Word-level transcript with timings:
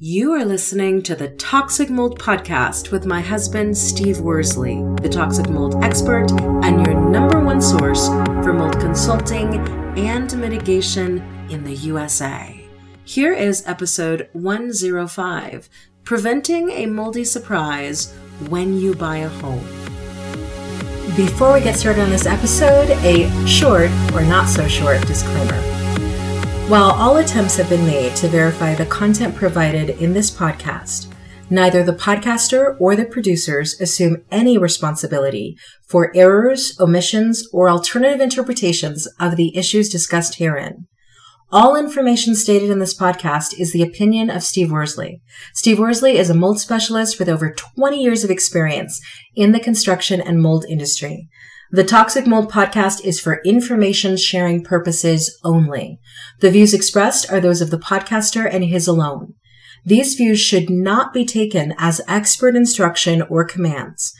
You 0.00 0.30
are 0.34 0.44
listening 0.44 1.02
to 1.02 1.16
the 1.16 1.30
Toxic 1.30 1.90
Mold 1.90 2.20
Podcast 2.20 2.92
with 2.92 3.04
my 3.04 3.20
husband, 3.20 3.76
Steve 3.76 4.20
Worsley, 4.20 4.76
the 5.02 5.08
toxic 5.08 5.48
mold 5.50 5.82
expert 5.82 6.30
and 6.62 6.86
your 6.86 6.94
number 6.94 7.40
one 7.40 7.60
source 7.60 8.06
for 8.06 8.52
mold 8.52 8.78
consulting 8.78 9.56
and 9.98 10.32
mitigation 10.38 11.18
in 11.50 11.64
the 11.64 11.74
USA. 11.74 12.64
Here 13.02 13.32
is 13.32 13.66
episode 13.66 14.28
105 14.34 15.68
Preventing 16.04 16.70
a 16.70 16.86
Moldy 16.86 17.24
Surprise 17.24 18.14
When 18.48 18.78
You 18.78 18.94
Buy 18.94 19.16
a 19.16 19.28
Home. 19.28 19.66
Before 21.16 21.54
we 21.54 21.60
get 21.60 21.76
started 21.76 22.02
on 22.02 22.10
this 22.10 22.24
episode, 22.24 22.90
a 23.02 23.28
short 23.48 23.90
or 24.12 24.22
not 24.22 24.48
so 24.48 24.68
short 24.68 25.04
disclaimer. 25.08 25.77
While 26.68 26.90
all 26.90 27.16
attempts 27.16 27.56
have 27.56 27.70
been 27.70 27.86
made 27.86 28.14
to 28.16 28.28
verify 28.28 28.74
the 28.74 28.84
content 28.84 29.34
provided 29.34 29.88
in 30.02 30.12
this 30.12 30.30
podcast, 30.30 31.10
neither 31.48 31.82
the 31.82 31.94
podcaster 31.94 32.76
or 32.78 32.94
the 32.94 33.06
producers 33.06 33.80
assume 33.80 34.22
any 34.30 34.58
responsibility 34.58 35.56
for 35.86 36.14
errors, 36.14 36.78
omissions, 36.78 37.48
or 37.54 37.70
alternative 37.70 38.20
interpretations 38.20 39.08
of 39.18 39.36
the 39.36 39.56
issues 39.56 39.88
discussed 39.88 40.34
herein. 40.34 40.86
All 41.50 41.74
information 41.74 42.34
stated 42.34 42.68
in 42.68 42.80
this 42.80 42.94
podcast 42.94 43.58
is 43.58 43.72
the 43.72 43.82
opinion 43.82 44.28
of 44.28 44.42
Steve 44.42 44.70
Worsley. 44.70 45.22
Steve 45.54 45.78
Worsley 45.78 46.18
is 46.18 46.28
a 46.28 46.34
mold 46.34 46.60
specialist 46.60 47.18
with 47.18 47.30
over 47.30 47.50
20 47.50 47.98
years 47.98 48.24
of 48.24 48.30
experience 48.30 49.00
in 49.34 49.52
the 49.52 49.60
construction 49.60 50.20
and 50.20 50.42
mold 50.42 50.66
industry. 50.68 51.30
The 51.70 51.84
Toxic 51.84 52.26
Mold 52.26 52.50
podcast 52.50 53.04
is 53.04 53.20
for 53.20 53.42
information 53.44 54.16
sharing 54.16 54.64
purposes 54.64 55.38
only. 55.44 56.00
The 56.40 56.50
views 56.50 56.72
expressed 56.72 57.30
are 57.30 57.40
those 57.40 57.60
of 57.60 57.70
the 57.70 57.78
podcaster 57.78 58.48
and 58.50 58.64
his 58.64 58.88
alone. 58.88 59.34
These 59.84 60.14
views 60.14 60.40
should 60.40 60.70
not 60.70 61.12
be 61.12 61.26
taken 61.26 61.74
as 61.76 62.00
expert 62.08 62.56
instruction 62.56 63.20
or 63.20 63.44
commands. 63.44 64.14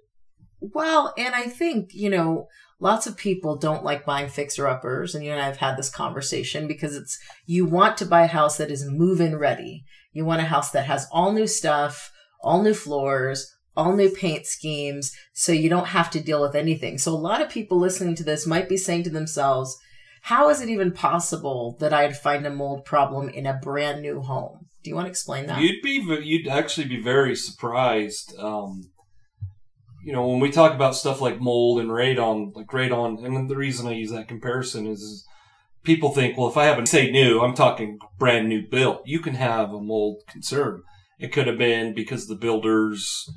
Well, 0.61 1.15
and 1.17 1.33
I 1.33 1.43
think, 1.43 1.91
you 1.93 2.11
know, 2.11 2.49
lots 2.81 3.07
of 3.07 3.17
people 3.17 3.57
don't 3.57 3.85
like 3.85 4.05
buying 4.05 4.29
fixer 4.29 4.67
uppers. 4.67 5.15
And 5.15 5.25
you 5.25 5.31
and 5.31 5.41
I 5.41 5.47
have 5.47 5.59
had 5.59 5.77
this 5.77 5.91
conversation 5.91 6.67
because 6.67 6.97
it's, 6.97 7.17
you 7.47 7.65
want 7.65 7.97
to 7.99 8.07
buy 8.07 8.23
a 8.25 8.29
house 8.29 8.57
that 8.57 8.71
is 8.71 8.85
move 8.85 9.21
in 9.21 9.39
ready. 9.39 9.85
You 10.13 10.25
want 10.25 10.43
a 10.43 10.47
house 10.47 10.73
that 10.73 10.87
has 10.87 11.07
all 11.13 11.31
new 11.31 11.47
stuff, 11.47 12.11
all 12.43 12.63
new 12.63 12.75
floors, 12.75 13.55
all 13.77 13.95
new 13.95 14.11
paint 14.11 14.47
schemes. 14.47 15.13
So 15.33 15.53
you 15.53 15.69
don't 15.69 15.89
have 15.89 16.11
to 16.11 16.21
deal 16.21 16.41
with 16.41 16.55
anything. 16.55 16.99
So 16.99 17.13
a 17.13 17.17
lot 17.17 17.41
of 17.41 17.49
people 17.49 17.79
listening 17.79 18.15
to 18.17 18.25
this 18.25 18.47
might 18.47 18.69
be 18.69 18.77
saying 18.77 19.05
to 19.05 19.11
themselves, 19.11 19.77
how 20.23 20.51
is 20.51 20.61
it 20.61 20.69
even 20.69 20.93
possible 20.93 21.77
that 21.81 21.93
I'd 21.93 22.17
find 22.17 22.47
a 22.47 22.51
mold 22.51 22.85
problem 22.85 23.29
in 23.29 23.47
a 23.47 23.59
brand 23.61 24.03
new 24.03 24.21
home? 24.21 24.67
Do 24.83 24.91
you 24.91 24.95
want 24.95 25.07
to 25.07 25.11
explain 25.11 25.47
that? 25.47 25.61
You'd 25.61 25.83
be, 25.83 26.05
you'd 26.25 26.49
actually 26.49 26.87
be 26.87 27.01
very 27.01 27.35
surprised. 27.35 28.39
Um, 28.39 28.91
you 30.05 30.13
know, 30.13 30.27
when 30.27 30.41
we 30.41 30.51
talk 30.51 30.75
about 30.75 30.97
stuff 30.97 31.21
like 31.21 31.41
mold 31.41 31.81
and 31.81 31.91
radon, 31.91 32.55
like 32.55 32.69
radon, 32.69 33.25
and 33.25 33.49
the 33.49 33.57
reason 33.57 33.87
I 33.87 33.93
use 33.93 34.11
that 34.11 34.29
comparison 34.29 34.87
is, 34.87 35.01
is 35.01 35.27
people 35.85 36.11
think, 36.11 36.37
well, 36.37 36.49
if 36.49 36.57
I 36.57 36.65
have 36.65 36.79
a 36.79 36.87
say 36.87 37.11
new, 37.11 37.41
I'm 37.41 37.55
talking 37.55 37.99
brand 38.19 38.49
new 38.49 38.63
built. 38.69 39.03
You 39.05 39.21
can 39.21 39.35
have 39.35 39.73
a 39.73 39.81
mold 39.81 40.23
concern. 40.29 40.83
It 41.19 41.33
could 41.33 41.47
have 41.47 41.59
been 41.59 41.95
because 41.95 42.27
the 42.27 42.35
builders 42.35 43.31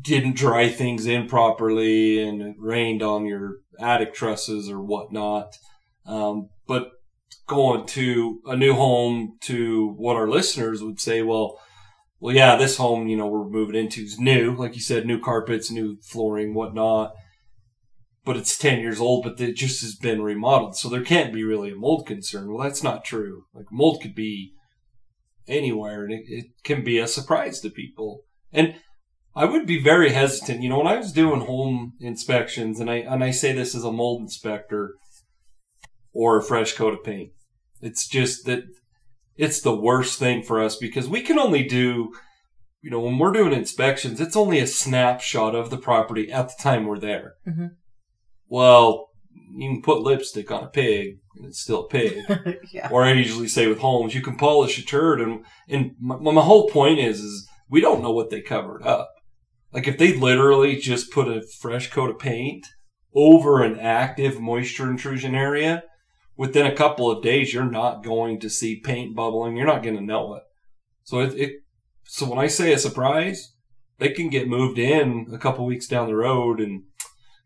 didn't 0.00 0.36
dry 0.36 0.68
things 0.68 1.06
in 1.06 1.26
properly 1.26 2.22
and 2.22 2.42
it 2.42 2.56
rained 2.58 3.02
on 3.02 3.26
your 3.26 3.58
attic 3.78 4.14
trusses 4.14 4.70
or 4.70 4.80
whatnot. 4.80 5.56
Um, 6.06 6.48
but 6.66 6.90
going 7.46 7.86
to 7.86 8.40
a 8.46 8.56
new 8.56 8.74
home 8.74 9.36
to 9.42 9.94
what 9.96 10.16
our 10.16 10.28
listeners 10.28 10.82
would 10.82 11.00
say, 11.00 11.22
well, 11.22 11.58
well, 12.20 12.34
yeah, 12.34 12.56
this 12.56 12.76
home, 12.76 13.08
you 13.08 13.16
know, 13.16 13.26
we're 13.26 13.48
moving 13.48 13.74
into 13.74 14.02
is 14.02 14.18
new, 14.18 14.54
like 14.54 14.74
you 14.74 14.80
said, 14.82 15.06
new 15.06 15.18
carpets, 15.18 15.70
new 15.70 15.98
flooring, 16.02 16.54
whatnot. 16.54 17.12
But 18.24 18.36
it's 18.36 18.58
10 18.58 18.80
years 18.80 19.00
old, 19.00 19.24
but 19.24 19.40
it 19.40 19.56
just 19.56 19.80
has 19.80 19.94
been 19.94 20.20
remodeled. 20.20 20.76
So 20.76 20.88
there 20.88 21.02
can't 21.02 21.32
be 21.32 21.42
really 21.42 21.72
a 21.72 21.76
mold 21.76 22.06
concern. 22.06 22.52
Well, 22.52 22.62
that's 22.62 22.82
not 22.82 23.04
true. 23.04 23.44
Like 23.54 23.72
mold 23.72 24.02
could 24.02 24.14
be 24.14 24.52
anywhere 25.48 26.04
and 26.04 26.12
it, 26.12 26.24
it 26.28 26.46
can 26.62 26.84
be 26.84 26.98
a 26.98 27.08
surprise 27.08 27.60
to 27.60 27.70
people. 27.70 28.24
And 28.52 28.74
I 29.34 29.44
would 29.44 29.66
be 29.66 29.80
very 29.80 30.10
hesitant. 30.10 30.62
You 30.62 30.68
know, 30.68 30.78
when 30.78 30.86
I 30.86 30.96
was 30.96 31.12
doing 31.12 31.42
home 31.42 31.94
inspections, 32.00 32.80
and 32.80 32.90
I, 32.90 32.96
and 32.96 33.22
I 33.22 33.30
say 33.30 33.52
this 33.52 33.74
as 33.74 33.84
a 33.84 33.92
mold 33.92 34.22
inspector 34.22 34.94
or 36.12 36.38
a 36.38 36.42
fresh 36.42 36.74
coat 36.74 36.94
of 36.94 37.04
paint, 37.04 37.30
it's 37.80 38.08
just 38.08 38.44
that 38.46 38.64
it's 39.36 39.60
the 39.60 39.74
worst 39.74 40.18
thing 40.18 40.42
for 40.42 40.60
us 40.60 40.76
because 40.76 41.08
we 41.08 41.22
can 41.22 41.38
only 41.38 41.62
do, 41.62 42.12
you 42.82 42.90
know, 42.90 43.00
when 43.00 43.18
we're 43.18 43.32
doing 43.32 43.52
inspections, 43.52 44.20
it's 44.20 44.36
only 44.36 44.58
a 44.58 44.66
snapshot 44.66 45.54
of 45.54 45.70
the 45.70 45.78
property 45.78 46.30
at 46.30 46.48
the 46.48 46.62
time 46.62 46.86
we're 46.86 46.98
there. 46.98 47.34
Mm-hmm. 47.48 47.66
Well, 48.48 49.10
you 49.54 49.70
can 49.70 49.82
put 49.82 50.02
lipstick 50.02 50.50
on 50.50 50.64
a 50.64 50.68
pig 50.68 51.20
and 51.36 51.46
it's 51.46 51.60
still 51.60 51.84
a 51.84 51.88
pig. 51.88 52.22
yeah. 52.72 52.88
Or 52.90 53.04
I 53.04 53.12
usually 53.12 53.48
say 53.48 53.66
with 53.66 53.78
homes, 53.78 54.14
you 54.14 54.22
can 54.22 54.36
polish 54.36 54.78
a 54.78 54.84
turd. 54.84 55.20
And, 55.20 55.44
and 55.68 55.92
my, 56.00 56.16
my 56.16 56.42
whole 56.42 56.68
point 56.68 56.98
is, 56.98 57.20
is 57.20 57.48
we 57.68 57.80
don't 57.80 58.02
know 58.02 58.12
what 58.12 58.30
they 58.30 58.40
covered 58.40 58.82
up. 58.82 59.10
Like 59.72 59.86
if 59.86 59.98
they 59.98 60.16
literally 60.16 60.76
just 60.76 61.12
put 61.12 61.28
a 61.28 61.42
fresh 61.42 61.90
coat 61.90 62.10
of 62.10 62.18
paint 62.18 62.66
over 63.14 63.62
an 63.62 63.78
active 63.78 64.40
moisture 64.40 64.90
intrusion 64.90 65.34
area, 65.34 65.84
within 66.40 66.66
a 66.66 66.74
couple 66.74 67.10
of 67.10 67.22
days, 67.22 67.52
you're 67.52 67.70
not 67.70 68.02
going 68.02 68.40
to 68.40 68.48
see 68.48 68.80
paint 68.80 69.14
bubbling. 69.14 69.56
You're 69.56 69.66
not 69.66 69.82
going 69.82 69.96
to 69.96 70.02
know 70.02 70.34
it. 70.34 70.42
So 71.02 71.20
it, 71.20 71.34
it, 71.34 71.52
so 72.04 72.26
when 72.26 72.38
I 72.38 72.46
say 72.46 72.72
a 72.72 72.78
surprise, 72.78 73.52
they 73.98 74.08
can 74.08 74.30
get 74.30 74.48
moved 74.48 74.78
in 74.78 75.26
a 75.32 75.38
couple 75.38 75.66
weeks 75.66 75.86
down 75.86 76.06
the 76.06 76.16
road, 76.16 76.58
and 76.58 76.84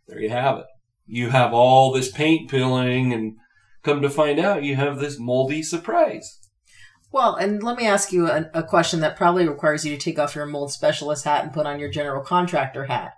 there 0.07 0.21
you 0.21 0.31
have 0.31 0.59
it. 0.59 0.67
You 1.07 1.31
have 1.31 1.53
all 1.53 1.93
this 1.93 2.13
paint 2.13 2.49
peeling, 2.49 3.13
and 3.13 3.35
come 3.83 4.01
to 4.01 4.09
find 4.09 4.39
out, 4.39 4.63
you 4.63 4.77
have 4.77 5.01
this 5.01 5.19
moldy 5.19 5.63
surprise. 5.63 6.39
Well, 7.15 7.37
and 7.37 7.63
let 7.63 7.77
me 7.77 7.87
ask 7.87 8.11
you 8.11 8.27
a, 8.27 8.51
a 8.55 8.65
question 8.65 8.99
that 8.99 9.17
probably 9.17 9.47
requires 9.47 9.85
you 9.87 9.97
to 9.97 10.03
take 10.03 10.19
off 10.19 10.35
your 10.35 10.47
mold 10.47 10.73
specialist 10.73 11.25
hat 11.25 11.45
and 11.45 11.53
put 11.53 11.65
on 11.65 11.79
your 11.79 11.89
general 11.89 12.25
contractor 12.25 12.87
hat. 12.87 13.13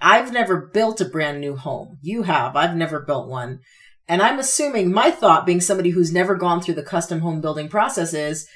I've 0.00 0.32
never 0.32 0.68
built 0.72 1.00
a 1.00 1.06
brand 1.06 1.40
new 1.40 1.56
home. 1.56 1.98
You 2.02 2.22
have. 2.22 2.54
I've 2.54 2.76
never 2.76 3.00
built 3.00 3.28
one. 3.28 3.62
And 4.06 4.22
I'm 4.22 4.38
assuming 4.38 4.92
my 4.92 5.10
thought, 5.10 5.44
being 5.44 5.60
somebody 5.60 5.90
who's 5.90 6.12
never 6.12 6.36
gone 6.36 6.60
through 6.60 6.74
the 6.74 6.84
custom 6.84 7.18
home 7.18 7.40
building 7.40 7.68
process, 7.68 8.14
is 8.14 8.46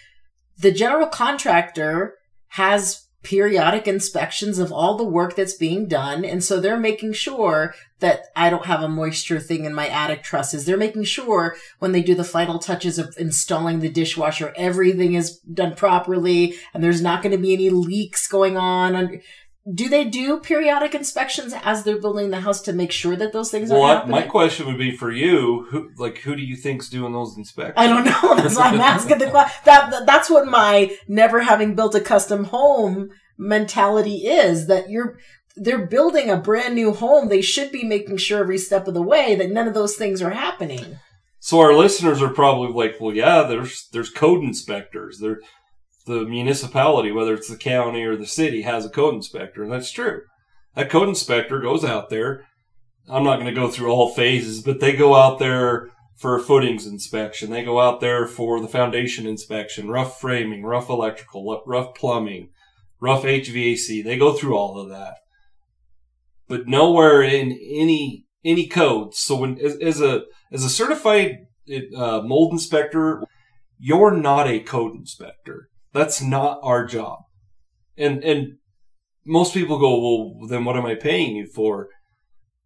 the 0.57 0.71
general 0.71 1.09
contractor 1.09 2.15
has 2.51 3.09
periodic 3.23 3.87
inspections 3.87 4.59
of 4.59 4.73
all 4.73 4.97
the 4.97 5.05
work 5.05 5.37
that's 5.37 5.55
being 5.55 5.87
done. 5.87 6.25
And 6.25 6.43
so 6.43 6.59
they're 6.59 6.79
making 6.79 7.13
sure 7.13 7.75
that 7.99 8.29
I 8.35 8.49
don't 8.49 8.65
have 8.65 8.83
a 8.83 8.89
moisture 8.89 9.39
thing 9.39 9.67
in 9.67 9.75
my 9.75 9.89
attic 9.89 10.23
trusses. 10.23 10.65
They're 10.65 10.79
making 10.79 11.05
sure 11.05 11.57
when 11.81 11.93
they 11.93 12.03
do 12.03 12.15
the 12.15 12.25
final 12.25 12.59
touches 12.59 12.99
of 12.99 13.15
installing 13.19 13.81
the 13.81 13.91
dishwasher, 13.91 14.55
everything 14.57 15.15
is 15.15 15.39
done 15.39 15.75
properly 15.75 16.55
and 16.73 16.83
there's 16.83 17.03
not 17.03 17.23
going 17.23 17.33
to 17.33 17.39
be 17.39 17.53
any 17.53 17.69
leaks 17.69 18.27
going 18.27 18.57
on. 18.57 19.21
Do 19.73 19.91
they 19.91 20.05
do 20.05 20.41
periodic 20.41 20.95
inspections 20.95 21.55
as 21.63 21.85
they're 21.85 22.01
building 22.01 22.31
the 22.31 22.41
house 22.41 22.63
to 22.63 22.73
make 22.73 22.91
sure 22.91 23.15
that 23.17 23.33
those 23.33 23.51
things 23.51 23.71
well, 23.71 23.83
are 23.83 23.95
happening? 23.97 24.13
my 24.13 24.23
question 24.23 24.67
would 24.67 24.79
be 24.79 24.97
for 24.97 25.11
you: 25.11 25.67
who, 25.71 25.91
like, 25.99 26.19
who 26.19 26.35
do 26.35 26.43
you 26.43 26.57
think's 26.57 26.89
doing 26.89 27.13
those 27.13 27.37
inspections? 27.37 27.75
I 27.77 27.87
don't 27.87 28.05
know. 28.05 28.37
That's 28.43 28.57
why 28.57 28.69
I'm 28.69 28.81
asking 28.81 29.19
the 29.19 29.31
question. 29.31 29.61
That, 29.65 29.91
that 29.91 30.07
that's 30.07 30.31
what 30.31 30.47
my 30.47 30.97
never 31.07 31.41
having 31.43 31.75
built 31.75 31.95
a 31.95 32.01
custom 32.01 32.45
home 32.45 33.11
mentality 33.37 34.27
is. 34.27 34.67
That 34.67 34.89
you're 34.89 35.19
they're 35.57 35.87
building 35.87 36.31
a 36.31 36.37
brand 36.37 36.75
new 36.75 36.93
home. 36.93 37.29
They 37.29 37.43
should 37.43 37.71
be 37.71 37.85
making 37.85 38.17
sure 38.17 38.41
every 38.41 38.59
step 38.59 38.89
of 38.89 38.95
the 38.95 39.03
way 39.03 39.35
that 39.35 39.51
none 39.51 39.69
of 39.69 39.75
those 39.75 39.97
things 39.97 40.23
are 40.23 40.31
happening. 40.31 40.99
So 41.39 41.61
our 41.61 41.75
listeners 41.75 42.21
are 42.23 42.33
probably 42.33 42.73
like, 42.73 43.01
well, 43.01 43.15
yeah, 43.15 43.43
there's 43.43 43.89
there's 43.93 44.11
code 44.11 44.43
inspectors. 44.45 45.19
There, 45.19 45.41
the 46.07 46.25
municipality, 46.25 47.13
whether 47.13 47.35
it's 47.35 47.49
the 47.49 47.57
county 47.57 48.03
or 48.05 48.17
the 48.17 48.27
city, 48.27 48.63
has 48.63 48.85
a 48.85 48.91
code 48.91 49.15
inspector, 49.15 49.63
and 49.63 49.73
that's 49.73 49.91
true. 49.91 50.23
That 50.75 50.91
code 50.91 51.09
inspector 51.09 51.61
goes 51.61 51.85
out 51.85 52.11
there. 52.11 52.47
I'm 53.09 53.25
not 53.25 53.37
going 53.37 53.53
to 53.53 53.61
go 53.61 53.69
through 53.69 53.91
all 53.91 54.15
phases, 54.15 54.63
but 54.63 54.81
they 54.81 54.95
go 54.95 55.15
out 55.15 55.39
there 55.39 55.91
for 56.17 56.39
footings 56.39 56.87
inspection. 56.87 57.51
They 57.51 57.65
go 57.65 57.81
out 57.81 58.01
there 58.01 58.27
for 58.27 58.61
the 58.61 58.69
foundation 58.69 59.27
inspection, 59.27 59.89
rough 59.89 60.21
framing, 60.21 60.65
rough 60.65 60.91
electrical, 60.91 61.63
rough 61.67 61.95
plumbing, 61.95 62.51
rough 63.01 63.23
HVAC. 63.23 64.05
They 64.05 64.19
go 64.19 64.35
through 64.35 64.55
all 64.55 64.79
of 64.79 64.91
that. 64.91 65.15
But 66.47 66.69
nowhere 66.69 67.23
in 67.23 67.53
any 67.53 68.27
any 68.45 68.67
codes. 68.67 69.19
So 69.19 69.37
when 69.37 69.59
as, 69.59 69.77
as 69.77 70.01
a 70.03 70.25
as 70.53 70.63
a 70.63 70.69
certified 70.69 71.47
uh, 71.97 72.21
mold 72.23 72.53
inspector, 72.53 73.25
you're 73.79 74.13
not 74.13 74.47
a 74.47 74.61
code 74.61 74.95
inspector. 74.95 75.70
That's 75.93 76.23
not 76.23 76.61
our 76.63 76.87
job. 76.87 77.19
And 77.97 78.23
and 78.25 78.57
most 79.27 79.53
people 79.55 79.79
go, 79.79 80.01
well, 80.01 80.49
then 80.49 80.65
what 80.65 80.77
am 80.77 80.87
I 80.87 80.95
paying 80.95 81.37
you 81.37 81.47
for? 81.47 81.89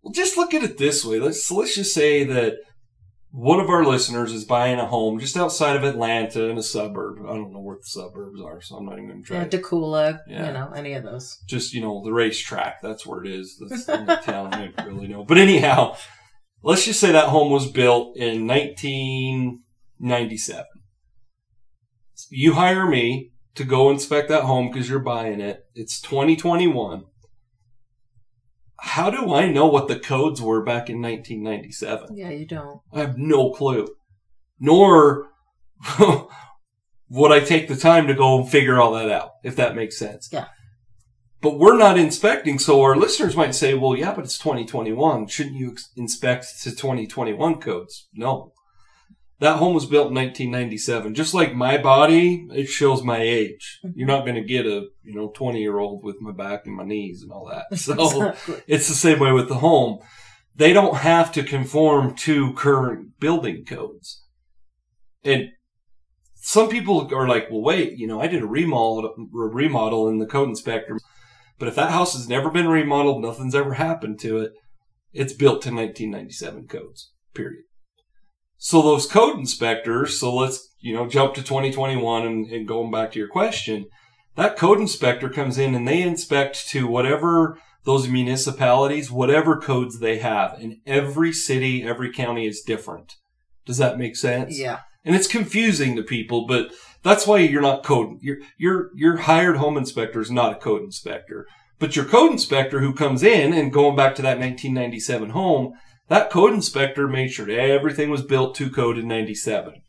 Well, 0.02 0.12
just 0.12 0.36
look 0.36 0.52
at 0.54 0.62
it 0.62 0.78
this 0.78 1.04
way. 1.04 1.18
Let's 1.18 1.50
let's 1.50 1.74
just 1.74 1.92
say 1.94 2.22
that 2.24 2.54
one 3.36 3.58
of 3.58 3.68
our 3.68 3.84
listeners 3.84 4.32
is 4.32 4.44
buying 4.44 4.78
a 4.78 4.86
home 4.86 5.18
just 5.18 5.36
outside 5.36 5.74
of 5.74 5.82
Atlanta 5.82 6.44
in 6.44 6.56
a 6.58 6.62
suburb. 6.62 7.18
I 7.26 7.34
don't 7.34 7.52
know 7.52 7.58
where 7.60 7.74
the 7.76 7.82
suburbs 7.82 8.40
are, 8.40 8.60
so 8.60 8.76
I'm 8.76 8.84
not 8.86 8.92
even 8.92 9.08
going 9.08 9.22
to 9.22 9.26
try. 9.26 9.38
Yeah, 9.38 9.48
Dacula, 9.48 10.20
Yeah. 10.28 10.46
you 10.46 10.52
know, 10.52 10.70
any 10.76 10.92
of 10.92 11.02
those. 11.02 11.36
just 11.48 11.74
you 11.74 11.80
know 11.80 12.00
the 12.04 12.12
racetrack. 12.12 12.80
That's 12.80 13.04
where 13.04 13.24
it 13.24 13.30
is. 13.32 13.56
That's 13.68 13.86
the 13.86 13.98
only 13.98 14.16
town 14.22 14.54
I 14.54 14.70
really 14.84 15.08
know. 15.08 15.24
But 15.24 15.38
anyhow, 15.38 15.96
let's 16.62 16.84
just 16.84 17.00
say 17.00 17.10
that 17.10 17.30
home 17.30 17.50
was 17.50 17.68
built 17.68 18.16
in 18.16 18.46
1997. 18.46 20.64
You 22.36 22.54
hire 22.54 22.84
me 22.84 23.30
to 23.54 23.62
go 23.62 23.90
inspect 23.90 24.28
that 24.28 24.42
home 24.42 24.68
because 24.68 24.90
you're 24.90 24.98
buying 24.98 25.40
it. 25.40 25.66
It's 25.76 26.00
2021. 26.00 27.04
How 28.80 29.08
do 29.08 29.32
I 29.32 29.48
know 29.48 29.66
what 29.66 29.86
the 29.86 29.98
codes 29.98 30.42
were 30.42 30.60
back 30.60 30.90
in 30.90 31.00
1997? 31.00 32.16
Yeah, 32.16 32.30
you 32.30 32.44
don't. 32.44 32.80
I 32.92 33.00
have 33.00 33.16
no 33.16 33.52
clue. 33.52 33.86
Nor 34.58 35.28
would 37.08 37.30
I 37.30 37.38
take 37.38 37.68
the 37.68 37.76
time 37.76 38.08
to 38.08 38.14
go 38.14 38.40
and 38.40 38.50
figure 38.50 38.80
all 38.80 38.94
that 38.94 39.10
out, 39.10 39.34
if 39.44 39.54
that 39.54 39.76
makes 39.76 39.96
sense. 39.96 40.28
Yeah. 40.32 40.46
But 41.40 41.60
we're 41.60 41.78
not 41.78 41.98
inspecting, 41.98 42.58
so 42.58 42.82
our 42.82 42.96
listeners 42.96 43.36
might 43.36 43.54
say, 43.54 43.74
well, 43.74 43.96
yeah, 43.96 44.12
but 44.12 44.24
it's 44.24 44.38
2021. 44.38 45.28
Shouldn't 45.28 45.56
you 45.56 45.76
inspect 45.94 46.46
to 46.64 46.70
2021 46.70 47.60
codes? 47.60 48.08
No. 48.12 48.53
That 49.44 49.58
home 49.58 49.74
was 49.74 49.84
built 49.84 50.08
in 50.08 50.14
1997. 50.14 51.14
Just 51.14 51.34
like 51.34 51.54
my 51.54 51.76
body, 51.76 52.48
it 52.50 52.64
shows 52.64 53.02
my 53.04 53.18
age. 53.18 53.78
You're 53.94 54.08
not 54.08 54.24
going 54.24 54.36
to 54.36 54.42
get 54.42 54.64
a, 54.64 54.86
you 55.02 55.14
know, 55.14 55.32
20 55.34 55.60
year 55.60 55.78
old 55.78 56.02
with 56.02 56.16
my 56.22 56.32
back 56.32 56.62
and 56.64 56.74
my 56.74 56.84
knees 56.84 57.22
and 57.22 57.30
all 57.30 57.50
that. 57.50 57.66
So 57.78 57.92
Exactly. 57.92 58.62
it's 58.66 58.88
the 58.88 58.94
same 58.94 59.18
way 59.18 59.32
with 59.32 59.48
the 59.48 59.56
home. 59.56 59.98
They 60.56 60.72
don't 60.72 60.96
have 60.96 61.30
to 61.32 61.42
conform 61.42 62.14
to 62.24 62.54
current 62.54 63.20
building 63.20 63.66
codes. 63.66 64.24
And 65.22 65.50
some 66.36 66.70
people 66.70 67.14
are 67.14 67.28
like, 67.28 67.50
well, 67.50 67.60
wait, 67.60 67.98
you 67.98 68.06
know, 68.06 68.22
I 68.22 68.28
did 68.28 68.42
a 68.42 68.46
remodel, 68.46 69.14
a 69.14 69.38
remodel 69.38 70.08
in 70.08 70.20
the 70.20 70.26
code 70.26 70.48
inspector, 70.48 70.98
but 71.58 71.68
if 71.68 71.74
that 71.74 71.90
house 71.90 72.14
has 72.14 72.30
never 72.30 72.50
been 72.50 72.68
remodeled, 72.68 73.20
nothing's 73.20 73.54
ever 73.54 73.74
happened 73.74 74.18
to 74.20 74.38
it, 74.38 74.52
it's 75.12 75.34
built 75.34 75.60
to 75.60 75.68
1997 75.68 76.66
codes, 76.66 77.12
period. 77.34 77.64
So 78.64 78.80
those 78.80 79.04
code 79.04 79.38
inspectors, 79.38 80.18
so 80.18 80.34
let's, 80.34 80.74
you 80.80 80.94
know, 80.94 81.06
jump 81.06 81.34
to 81.34 81.42
2021 81.42 82.26
and, 82.26 82.50
and 82.50 82.66
going 82.66 82.90
back 82.90 83.12
to 83.12 83.18
your 83.18 83.28
question, 83.28 83.84
that 84.36 84.56
code 84.56 84.80
inspector 84.80 85.28
comes 85.28 85.58
in 85.58 85.74
and 85.74 85.86
they 85.86 86.00
inspect 86.00 86.70
to 86.70 86.86
whatever 86.86 87.58
those 87.84 88.08
municipalities, 88.08 89.10
whatever 89.10 89.60
codes 89.60 89.98
they 89.98 90.16
have. 90.16 90.54
And 90.54 90.78
every 90.86 91.30
city, 91.30 91.82
every 91.82 92.10
county 92.10 92.46
is 92.46 92.62
different. 92.62 93.16
Does 93.66 93.76
that 93.76 93.98
make 93.98 94.16
sense? 94.16 94.58
Yeah. 94.58 94.78
And 95.04 95.14
it's 95.14 95.28
confusing 95.28 95.94
to 95.96 96.02
people, 96.02 96.46
but 96.46 96.72
that's 97.02 97.26
why 97.26 97.40
you're 97.40 97.60
not 97.60 97.84
code. 97.84 98.16
Your 98.22 98.38
your 98.56 98.88
your 98.94 99.18
hired 99.18 99.58
home 99.58 99.76
inspector 99.76 100.22
is 100.22 100.30
not 100.30 100.52
a 100.52 100.58
code 100.58 100.80
inspector. 100.80 101.46
But 101.78 101.96
your 101.96 102.06
code 102.06 102.32
inspector 102.32 102.80
who 102.80 102.94
comes 102.94 103.22
in 103.22 103.52
and 103.52 103.70
going 103.70 103.94
back 103.94 104.14
to 104.14 104.22
that 104.22 104.38
1997 104.38 105.30
home, 105.30 105.74
that 106.08 106.30
code 106.30 106.52
inspector 106.52 107.08
made 107.08 107.28
sure 107.28 107.50
everything 107.50 108.10
was 108.10 108.22
built 108.22 108.54
to 108.56 108.70
code 108.70 108.98
in 108.98 109.08
97. 109.08 109.82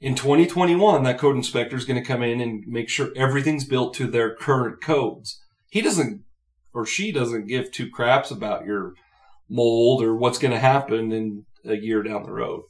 In 0.00 0.14
2021, 0.14 1.02
that 1.02 1.18
code 1.18 1.36
inspector 1.36 1.76
is 1.76 1.84
going 1.84 2.00
to 2.00 2.06
come 2.06 2.22
in 2.22 2.40
and 2.40 2.64
make 2.66 2.88
sure 2.88 3.10
everything's 3.14 3.64
built 3.64 3.94
to 3.94 4.06
their 4.06 4.34
current 4.34 4.82
codes. 4.82 5.42
He 5.70 5.82
doesn't, 5.82 6.22
or 6.72 6.86
she 6.86 7.12
doesn't 7.12 7.48
give 7.48 7.70
two 7.70 7.90
craps 7.90 8.30
about 8.30 8.64
your 8.64 8.94
mold 9.48 10.02
or 10.02 10.16
what's 10.16 10.38
going 10.38 10.52
to 10.52 10.58
happen 10.58 11.12
in 11.12 11.44
a 11.64 11.76
year 11.76 12.02
down 12.02 12.22
the 12.22 12.32
road. 12.32 12.62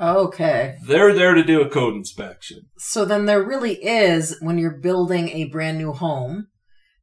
Okay. 0.00 0.76
They're 0.86 1.12
there 1.12 1.34
to 1.34 1.42
do 1.42 1.60
a 1.60 1.68
code 1.68 1.94
inspection. 1.94 2.62
So 2.78 3.04
then 3.04 3.26
there 3.26 3.42
really 3.42 3.84
is, 3.84 4.38
when 4.40 4.56
you're 4.58 4.78
building 4.78 5.28
a 5.30 5.48
brand 5.48 5.76
new 5.76 5.92
home, 5.92 6.46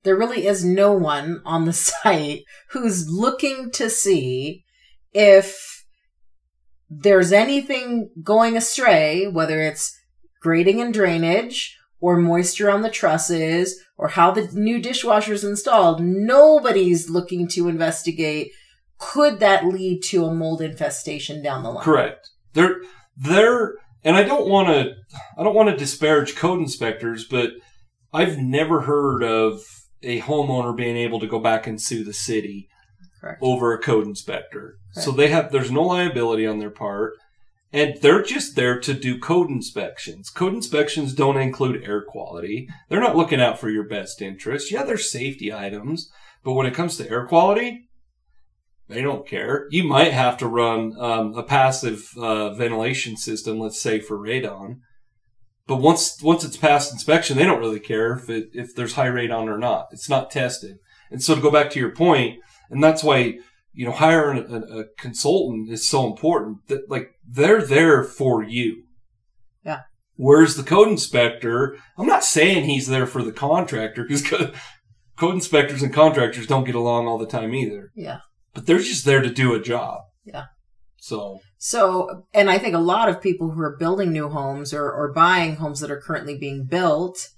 there 0.04 0.18
really 0.18 0.48
is 0.48 0.64
no 0.64 0.94
one 0.94 1.42
on 1.46 1.66
the 1.66 1.74
site 1.74 2.44
who's 2.70 3.10
looking 3.10 3.70
to 3.72 3.90
see 3.90 4.64
if 5.16 5.86
there's 6.90 7.32
anything 7.32 8.12
going 8.22 8.58
astray, 8.58 9.28
whether 9.28 9.62
it's 9.62 9.98
grading 10.42 10.82
and 10.82 10.94
drainage 10.94 11.76
or 12.02 12.18
moisture 12.18 12.70
on 12.70 12.82
the 12.82 12.90
trusses 12.90 13.80
or 13.98 14.10
how 14.10 14.30
the 14.30 14.50
new 14.52 14.80
dishwasher's 14.80 15.44
installed. 15.44 16.04
Nobody's 16.04 17.10
looking 17.10 17.48
to 17.50 17.70
investigate 17.70 18.52
could 18.98 19.40
that 19.40 19.66
lead 19.66 20.02
to 20.02 20.26
a 20.26 20.34
mold 20.34 20.62
infestation 20.62 21.44
down 21.44 21.64
the 21.64 21.70
line? 21.70 21.84
Correct. 21.84 22.30
They're 22.54 22.82
they're 23.18 23.76
and 24.04 24.16
I 24.16 24.24
don't 24.24 24.48
want 24.48 24.68
to 24.68 24.96
I 25.38 25.44
don't 25.44 25.56
want 25.56 25.70
to 25.70 25.78
disparage 25.78 26.36
code 26.36 26.60
inspectors, 26.60 27.26
but 27.26 27.52
I've 28.14 28.38
never 28.38 28.82
heard 28.82 29.24
of 29.24 29.62
a 30.04 30.22
homeowner 30.22 30.76
being 30.76 30.98
able 30.98 31.20
to 31.22 31.28
go 31.28 31.40
back 31.40 31.68
and 31.68 31.82
sue 31.82 32.04
the 32.04 32.14
city 32.14 32.70
Correct. 33.26 33.40
over 33.42 33.74
a 33.74 33.80
code 33.80 34.06
inspector. 34.06 34.78
So 34.92 35.12
they 35.12 35.30
have 35.30 35.52
there's 35.52 35.72
no 35.72 35.82
liability 35.82 36.46
on 36.46 36.60
their 36.60 36.70
part. 36.70 37.14
And 37.74 37.98
they're 38.02 38.22
just 38.22 38.56
there 38.56 38.80
to 38.80 38.94
do 38.94 39.20
code 39.20 39.50
inspections. 39.50 40.30
Code 40.30 40.54
inspections 40.54 41.14
don't 41.14 41.36
include 41.36 41.84
air 41.84 42.02
quality. 42.02 42.70
They're 42.88 43.02
not 43.02 43.18
looking 43.18 43.42
out 43.42 43.60
for 43.60 43.70
your 43.70 43.84
best 43.84 44.22
interest. 44.22 44.72
Yeah, 44.72 44.84
there's 44.84 45.12
safety 45.12 45.52
items, 45.52 46.10
but 46.44 46.54
when 46.54 46.68
it 46.68 46.74
comes 46.76 46.96
to 46.98 47.10
air 47.10 47.26
quality, 47.26 47.90
they 48.88 49.02
don't 49.02 49.28
care. 49.28 49.68
You 49.72 49.84
might 49.84 50.14
have 50.14 50.38
to 50.38 50.48
run 50.48 50.94
um, 51.00 51.34
a 51.34 51.44
passive 51.44 52.12
uh, 52.16 52.54
ventilation 52.54 53.18
system, 53.18 53.60
let's 53.60 53.82
say 53.82 54.00
for 54.00 54.18
radon. 54.18 54.78
But 55.68 55.78
once 55.78 56.22
once 56.22 56.46
it's 56.46 56.58
passed 56.58 56.94
inspection, 56.94 57.36
they 57.36 57.44
don't 57.44 57.60
really 57.60 57.80
care 57.80 58.14
if 58.14 58.30
it, 58.30 58.50
if 58.54 58.76
there's 58.76 58.94
high 58.94 59.08
radon 59.08 59.48
or 59.48 59.58
not. 59.58 59.88
It's 59.92 60.10
not 60.10 60.30
tested. 60.30 60.78
And 61.10 61.22
so 61.22 61.36
to 61.36 61.42
go 61.42 61.52
back 61.52 61.72
to 61.72 61.80
your 61.80 61.92
point, 61.92 62.40
and 62.70 62.84
that's 62.84 63.04
why 63.04 63.40
you 63.74 63.86
know 63.86 63.92
hiring 63.92 64.46
a, 64.52 64.80
a 64.80 64.84
consultant 64.98 65.70
is 65.70 65.88
so 65.88 66.08
important. 66.08 66.68
That 66.68 66.90
like 66.90 67.12
they're 67.28 67.62
there 67.62 68.04
for 68.04 68.44
you. 68.44 68.84
Yeah. 69.64 69.82
Where's 70.16 70.56
the 70.56 70.64
code 70.64 70.88
inspector, 70.90 71.78
I'm 71.98 72.08
not 72.08 72.24
saying 72.24 72.66
he's 72.66 72.88
there 72.88 73.08
for 73.08 73.22
the 73.24 73.34
contractor 73.34 74.04
because 74.04 74.26
code, 74.26 74.54
code 75.18 75.36
inspectors 75.36 75.82
and 75.84 75.94
contractors 75.94 76.48
don't 76.48 76.64
get 76.64 76.76
along 76.76 77.08
all 77.08 77.18
the 77.18 77.26
time 77.28 77.54
either 77.54 77.92
Yeah. 77.96 78.20
but 78.54 78.66
they're 78.66 78.80
just 78.80 79.06
there 79.06 79.22
to 79.22 79.30
do 79.30 79.54
a 79.54 79.62
job. 79.62 80.02
Yeah. 80.24 80.46
So 80.98 81.40
So, 81.58 82.26
and 82.34 82.50
I 82.50 82.58
think 82.60 82.76
a 82.76 82.80
lot 82.80 83.10
of 83.10 83.22
people 83.22 83.52
who 83.52 83.62
are 83.62 83.78
building 83.78 84.12
new 84.14 84.30
homes 84.30 84.74
or, 84.74 84.90
or 84.92 85.12
buying 85.14 85.58
homes 85.58 85.80
that 85.82 85.92
are 85.92 86.02
currently 86.02 86.38
being 86.38 86.66
built, 86.66 87.30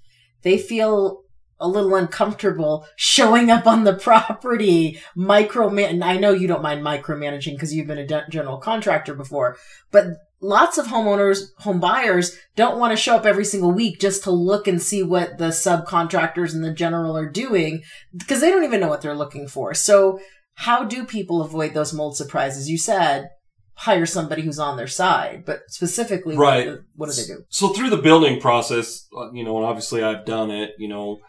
they 0.42 0.56
feel 0.56 1.22
a 1.60 1.68
little 1.68 1.94
uncomfortable 1.94 2.86
showing 2.96 3.50
up 3.50 3.66
on 3.66 3.84
the 3.84 3.94
property, 3.94 5.00
microman. 5.16 6.02
I 6.02 6.16
know 6.16 6.32
you 6.32 6.46
don't 6.46 6.62
mind 6.62 6.82
micromanaging 6.84 7.54
because 7.54 7.74
you've 7.74 7.86
been 7.86 7.98
a 7.98 8.28
general 8.30 8.58
contractor 8.58 9.14
before, 9.14 9.56
but 9.90 10.06
lots 10.40 10.78
of 10.78 10.86
homeowners, 10.86 11.46
home 11.58 11.80
buyers 11.80 12.36
don't 12.54 12.78
want 12.78 12.92
to 12.92 12.96
show 12.96 13.16
up 13.16 13.26
every 13.26 13.44
single 13.44 13.72
week 13.72 13.98
just 14.00 14.22
to 14.24 14.30
look 14.30 14.68
and 14.68 14.80
see 14.80 15.02
what 15.02 15.38
the 15.38 15.48
subcontractors 15.48 16.54
and 16.54 16.62
the 16.64 16.72
general 16.72 17.16
are 17.16 17.28
doing 17.28 17.82
because 18.16 18.40
they 18.40 18.50
don't 18.50 18.64
even 18.64 18.80
know 18.80 18.88
what 18.88 19.00
they're 19.02 19.16
looking 19.16 19.48
for. 19.48 19.74
So 19.74 20.20
how 20.54 20.84
do 20.84 21.04
people 21.04 21.42
avoid 21.42 21.74
those 21.74 21.92
mold 21.92 22.16
surprises? 22.16 22.70
You 22.70 22.78
said 22.78 23.28
hire 23.74 24.06
somebody 24.06 24.42
who's 24.42 24.58
on 24.58 24.76
their 24.76 24.88
side, 24.88 25.44
but 25.46 25.60
specifically, 25.68 26.36
Right. 26.36 26.66
what, 26.68 26.80
what 26.96 27.10
do 27.10 27.14
they 27.14 27.26
do? 27.28 27.44
So 27.48 27.68
through 27.68 27.90
the 27.90 27.96
building 27.96 28.40
process, 28.40 29.06
uh, 29.16 29.30
you 29.32 29.44
know, 29.44 29.56
and 29.56 29.64
obviously 29.66 30.02
I've 30.02 30.24
done 30.24 30.50
it, 30.50 30.72
you 30.78 30.88
know, 30.88 31.20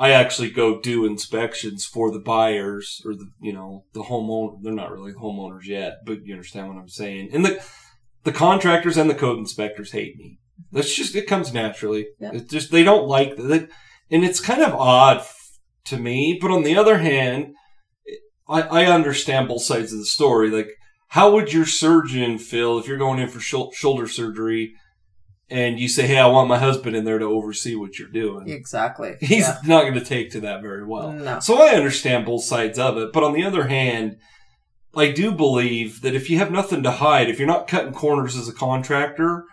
I 0.00 0.12
actually 0.12 0.50
go 0.50 0.80
do 0.80 1.04
inspections 1.04 1.84
for 1.84 2.10
the 2.10 2.18
buyers 2.18 3.02
or 3.04 3.14
the, 3.14 3.30
you 3.38 3.52
know, 3.52 3.84
the 3.92 4.04
homeowner. 4.04 4.56
They're 4.62 4.72
not 4.72 4.90
really 4.90 5.12
homeowners 5.12 5.66
yet, 5.66 5.98
but 6.06 6.24
you 6.24 6.32
understand 6.32 6.68
what 6.68 6.78
I'm 6.78 6.88
saying. 6.88 7.28
And 7.34 7.44
the, 7.44 7.62
the 8.24 8.32
contractors 8.32 8.96
and 8.96 9.10
the 9.10 9.14
code 9.14 9.38
inspectors 9.38 9.92
hate 9.92 10.16
me. 10.16 10.38
That's 10.72 10.94
just, 10.94 11.14
it 11.14 11.26
comes 11.26 11.52
naturally. 11.52 12.08
Yeah. 12.18 12.30
It's 12.32 12.50
just, 12.50 12.70
they 12.70 12.82
don't 12.82 13.06
like 13.08 13.36
that. 13.36 13.68
And 14.10 14.24
it's 14.24 14.40
kind 14.40 14.62
of 14.62 14.74
odd 14.74 15.18
f- 15.18 15.58
to 15.84 15.98
me, 15.98 16.38
but 16.40 16.50
on 16.50 16.62
the 16.62 16.78
other 16.78 16.98
hand, 16.98 17.54
I, 18.48 18.62
I 18.62 18.86
understand 18.86 19.48
both 19.48 19.62
sides 19.62 19.92
of 19.92 19.98
the 19.98 20.06
story. 20.06 20.50
Like, 20.50 20.70
how 21.08 21.30
would 21.32 21.52
your 21.52 21.66
surgeon 21.66 22.38
feel 22.38 22.78
if 22.78 22.88
you're 22.88 22.96
going 22.96 23.18
in 23.18 23.28
for 23.28 23.40
shou- 23.40 23.72
shoulder 23.74 24.08
surgery 24.08 24.72
and 25.50 25.78
you 25.80 25.88
say, 25.88 26.06
"Hey, 26.06 26.18
I 26.18 26.26
want 26.26 26.48
my 26.48 26.58
husband 26.58 26.94
in 26.96 27.04
there 27.04 27.18
to 27.18 27.24
oversee 27.26 27.74
what 27.74 27.98
you're 27.98 28.08
doing"? 28.08 28.48
Exactly. 28.48 29.16
He's 29.20 29.46
Yeah. 29.48 29.58
not 29.66 29.82
going 29.82 29.94
to 29.94 30.04
take 30.04 30.30
to 30.32 30.40
that 30.40 30.62
very 30.62 30.84
well. 30.84 31.12
No. 31.12 31.40
So 31.40 31.60
I 31.62 31.74
understand 31.74 32.26
both 32.26 32.44
sides 32.44 32.78
of 32.78 32.96
it, 32.98 33.12
but 33.12 33.22
on 33.24 33.32
the 33.32 33.44
other 33.44 33.68
hand, 33.68 34.16
I 34.94 35.10
do 35.12 35.30
believe 35.32 36.00
that 36.02 36.14
if 36.14 36.30
you 36.30 36.38
have 36.38 36.50
nothing 36.50 36.82
to 36.84 36.90
hide, 36.90 37.28
if 37.28 37.38
you're 37.38 37.46
not 37.48 37.68
cutting 37.68 37.92
corners 37.92 38.36
as 38.36 38.48
a 38.48 38.52
contractor, 38.52 39.44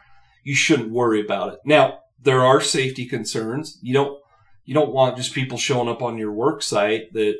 you 0.43 0.55
shouldn't 0.55 0.91
worry 0.91 1.21
about 1.23 1.53
it. 1.53 1.59
Now, 1.65 1.99
there 2.21 2.41
are 2.43 2.61
safety 2.61 3.05
concerns. 3.05 3.77
You 3.81 3.93
don't 3.93 4.17
you 4.65 4.73
don't 4.73 4.91
want 4.93 5.15
just 5.17 5.33
people 5.33 5.57
showing 5.57 5.87
up 5.87 6.01
on 6.01 6.17
your 6.17 6.31
work 6.33 6.61
site 6.61 7.13
that 7.13 7.35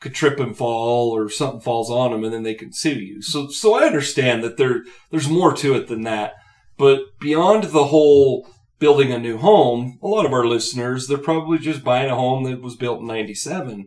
could 0.00 0.14
trip 0.14 0.40
and 0.40 0.56
fall 0.56 1.10
or 1.16 1.28
something 1.30 1.60
falls 1.60 1.88
on 1.90 2.10
them 2.10 2.24
and 2.24 2.32
then 2.34 2.42
they 2.42 2.54
can 2.54 2.72
sue 2.72 2.94
you. 2.98 3.22
So 3.22 3.48
so 3.48 3.74
I 3.74 3.84
understand 3.86 4.42
that 4.42 4.56
there 4.56 4.82
there's 5.10 5.28
more 5.28 5.52
to 5.54 5.74
it 5.74 5.86
than 5.88 6.02
that. 6.02 6.32
But 6.76 7.18
beyond 7.20 7.64
the 7.64 7.84
whole 7.84 8.48
building 8.78 9.12
a 9.12 9.18
new 9.18 9.38
home, 9.38 9.98
a 10.02 10.08
lot 10.08 10.26
of 10.26 10.32
our 10.32 10.46
listeners, 10.46 11.06
they're 11.06 11.18
probably 11.18 11.58
just 11.58 11.84
buying 11.84 12.10
a 12.10 12.16
home 12.16 12.44
that 12.44 12.60
was 12.60 12.76
built 12.76 13.00
in 13.00 13.06
97. 13.06 13.86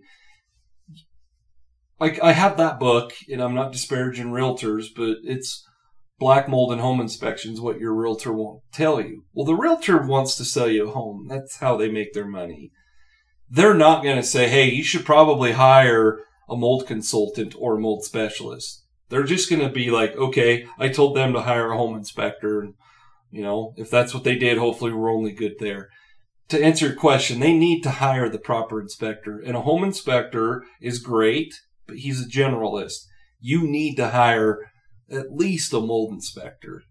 I, 2.00 2.20
I 2.22 2.32
have 2.32 2.58
that 2.58 2.80
book, 2.80 3.14
and 3.30 3.42
I'm 3.42 3.56
not 3.56 3.72
disparaging 3.72 4.28
realtors, 4.28 4.86
but 4.96 5.18
it's 5.24 5.68
Black 6.20 6.48
Mold 6.48 6.72
and 6.72 6.82
Home 6.82 7.00
Inspections, 7.00 7.62
what 7.62 7.80
your 7.80 7.94
realtor 7.94 8.32
won't 8.34 8.62
tell 8.72 9.02
you. 9.02 9.26
Well, 9.34 9.46
the 9.46 9.56
realtor 9.56 10.02
wants 10.02 10.36
to 10.38 10.46
sell 10.46 10.70
you 10.70 10.90
a 10.90 10.92
home. 10.92 11.28
That's 11.28 11.58
how 11.58 11.78
they 11.78 11.90
make 11.90 12.14
their 12.14 12.28
money. 12.28 12.72
They're 13.50 13.74
not 13.74 14.04
going 14.04 14.18
to 14.18 14.24
say, 14.24 14.50
hey, 14.50 14.70
you 14.70 14.84
should 14.84 15.06
probably 15.06 15.54
hire 15.54 16.20
a 16.50 16.56
mold 16.56 16.88
consultant 16.88 17.56
or 17.58 17.78
a 17.78 17.80
mold 17.80 18.04
specialist. 18.04 18.84
They're 19.10 19.24
just 19.24 19.50
going 19.50 19.62
to 19.62 19.70
be 19.70 19.90
like, 19.90 20.16
okay, 20.16 20.68
I 20.78 20.90
told 20.90 21.16
them 21.16 21.34
to 21.34 21.42
hire 21.42 21.72
a 21.72 21.78
home 21.78 21.96
inspector. 21.96 22.62
And, 22.62 22.74
you 23.32 23.42
know, 23.42 23.74
if 23.78 23.90
that's 23.90 24.14
what 24.14 24.24
they 24.24 24.36
did, 24.36 24.58
hopefully 24.58 24.92
we're 24.92 25.14
only 25.14 25.32
good 25.32 25.56
there. 25.60 25.90
To 26.50 26.64
answer 26.64 26.88
your 26.88 26.96
question, 26.96 27.40
they 27.40 27.54
need 27.54 27.82
to 27.82 27.90
hire 27.92 28.30
the 28.30 28.40
proper 28.40 28.82
inspector. 28.82 29.40
And 29.40 29.56
a 29.56 29.62
home 29.62 29.84
inspector 29.84 30.64
is 30.82 31.00
great, 31.00 31.54
but 31.88 31.98
he's 31.98 32.26
a 32.26 32.30
generalist. 32.30 33.06
You 33.40 33.68
need 33.68 33.96
to 33.96 34.10
hire 34.10 34.72
at 35.10 35.32
least 35.32 35.74
a 35.74 35.80
mold 35.80 36.14
inspector. 36.14 36.84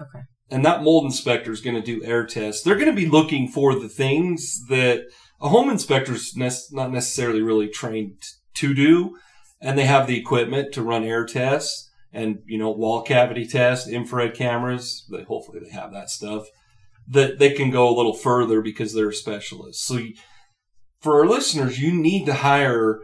Okay. 0.00 0.24
And 0.50 0.64
that 0.66 0.82
mold 0.82 1.06
inspector 1.06 1.50
is 1.50 1.62
going 1.62 1.76
to 1.76 1.82
do 1.82 2.04
air 2.04 2.26
tests. 2.26 2.62
They're 2.62 2.76
going 2.76 2.94
to 2.94 3.00
be 3.00 3.08
looking 3.08 3.48
for 3.48 3.74
the 3.74 3.88
things 3.88 4.60
that 4.68 5.04
a 5.40 5.48
home 5.48 5.70
inspector 5.70 6.12
is 6.12 6.36
ne- 6.36 6.50
not 6.72 6.92
necessarily 6.92 7.40
really 7.40 7.68
trained 7.68 8.22
to 8.54 8.74
do. 8.74 9.16
And 9.62 9.78
they 9.78 9.86
have 9.86 10.06
the 10.06 10.18
equipment 10.18 10.72
to 10.72 10.82
run 10.82 11.04
air 11.04 11.24
tests 11.24 11.88
and, 12.12 12.40
you 12.46 12.58
know, 12.58 12.70
wall 12.70 13.02
cavity 13.02 13.46
tests, 13.46 13.88
infrared 13.88 14.34
cameras. 14.34 15.06
They, 15.10 15.22
hopefully 15.22 15.60
they 15.60 15.70
have 15.70 15.92
that 15.92 16.10
stuff 16.10 16.48
that 17.08 17.38
they 17.38 17.50
can 17.50 17.70
go 17.70 17.88
a 17.88 17.96
little 17.96 18.14
further 18.14 18.60
because 18.60 18.92
they're 18.92 19.10
a 19.10 19.14
specialist. 19.14 19.84
So 19.84 19.94
you, 19.94 20.14
for 21.00 21.20
our 21.20 21.26
listeners, 21.26 21.80
you 21.80 21.92
need 21.92 22.26
to 22.26 22.34
hire 22.34 23.00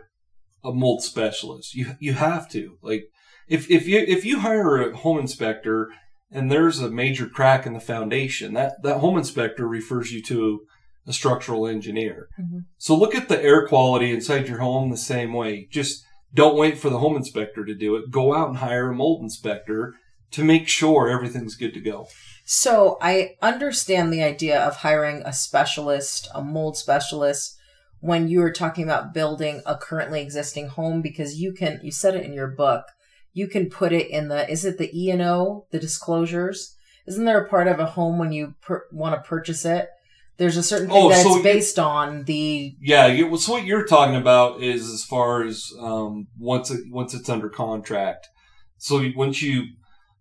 a 0.65 0.73
mold 0.73 1.03
specialist. 1.03 1.75
You, 1.75 1.97
you 2.01 2.15
have 2.15 2.49
to 2.51 2.77
like, 2.83 3.05
if, 3.49 3.71
if 3.71 3.87
you, 3.87 3.99
if 4.07 4.25
you 4.25 4.41
hire 4.41 4.91
a 4.91 4.97
home 4.97 5.19
inspector 5.19 5.91
and 6.31 6.51
there's 6.51 6.81
a 6.81 6.91
major 6.91 7.27
crack 7.29 7.67
in 7.67 7.73
the 7.73 7.81
foundation, 7.81 8.55
that, 8.55 8.83
that 8.83 8.99
home 8.99 9.17
inspector 9.17 9.67
refers 9.67 10.13
you 10.13 10.23
to 10.25 10.61
a 11.07 11.13
structural 11.13 11.67
engineer. 11.67 12.29
Mhm. 12.39 12.67
So 12.77 12.95
look 12.95 13.15
at 13.15 13.29
the 13.29 13.43
air 13.43 13.67
quality 13.67 14.13
inside 14.13 14.49
your 14.49 14.59
home 14.59 14.91
the 14.91 14.97
same 14.97 15.33
way. 15.33 15.67
Just 15.71 16.05
don't 16.35 16.57
wait 16.57 16.79
for 16.79 16.91
the 16.91 16.99
home 16.99 17.17
inspector 17.17 17.65
to 17.65 17.75
do 17.75 17.97
it. 17.97 18.11
Go 18.11 18.35
out 18.35 18.49
and 18.49 18.59
hire 18.59 18.91
a 18.91 18.95
mold 18.95 19.23
inspector 19.23 19.95
to 20.31 20.45
make 20.45 20.69
sure 20.69 21.09
everything's 21.09 21.57
good 21.57 21.75
to 21.75 21.81
go. 21.81 22.07
So 22.45 22.99
I 23.01 23.37
understand 23.43 24.13
the 24.13 24.23
idea 24.23 24.61
of 24.61 24.77
hiring 24.77 25.23
a 25.25 25.33
specialist, 25.33 26.29
a 26.35 26.43
mold 26.43 26.77
specialist, 26.77 27.57
when 28.01 28.29
you 28.29 28.41
were 28.41 28.53
talking 28.53 28.85
about 28.85 29.13
building 29.13 29.61
a 29.67 29.77
currently 29.77 30.23
existing 30.23 30.69
home, 30.69 31.03
because 31.03 31.41
you 31.41 31.53
can, 31.53 31.81
you 31.83 31.91
said 31.91 32.15
it 32.15 32.25
in 32.25 32.33
your 32.33 32.47
book, 32.47 32.85
you 33.33 33.49
can 33.49 33.69
put 33.69 33.93
it 33.93 34.09
in 34.09 34.29
the, 34.29 34.49
is 34.51 34.65
it 34.65 34.79
the 34.79 34.91
E 34.99 35.11
and 35.11 35.23
O, 35.23 35.67
the 35.73 35.81
disclosures? 35.81 36.77
Isn't 37.07 37.25
there 37.25 37.43
a 37.43 37.49
part 37.49 37.67
of 37.67 37.81
a 37.81 37.87
home 37.87 38.19
when 38.19 38.33
you 38.33 38.55
per- 38.61 38.85
want 38.93 39.15
to 39.15 39.29
purchase 39.29 39.65
it? 39.65 39.89
There's 40.39 40.57
a 40.57 40.63
certain 40.63 40.89
thing 40.89 40.97
Oh, 40.97 41.09
that 41.09 41.23
so 41.23 41.43
based 41.43 41.79
on 41.79 42.25
the, 42.25 42.75
Yeah, 42.81 43.07
you, 43.09 43.37
so 43.39 43.53
what 43.53 43.65
you're 43.65 43.85
talking 43.85 44.15
about 44.15 44.63
is 44.63 44.89
as 44.89 45.05
far 45.05 45.43
as 45.45 45.73
um, 45.81 46.29
once 46.39 46.71
it, 46.71 46.81
once 46.91 47.13
it's 47.13 47.29
under 47.29 47.49
contract. 47.49 48.29
So 48.77 49.05
once 49.17 49.43
you 49.43 49.65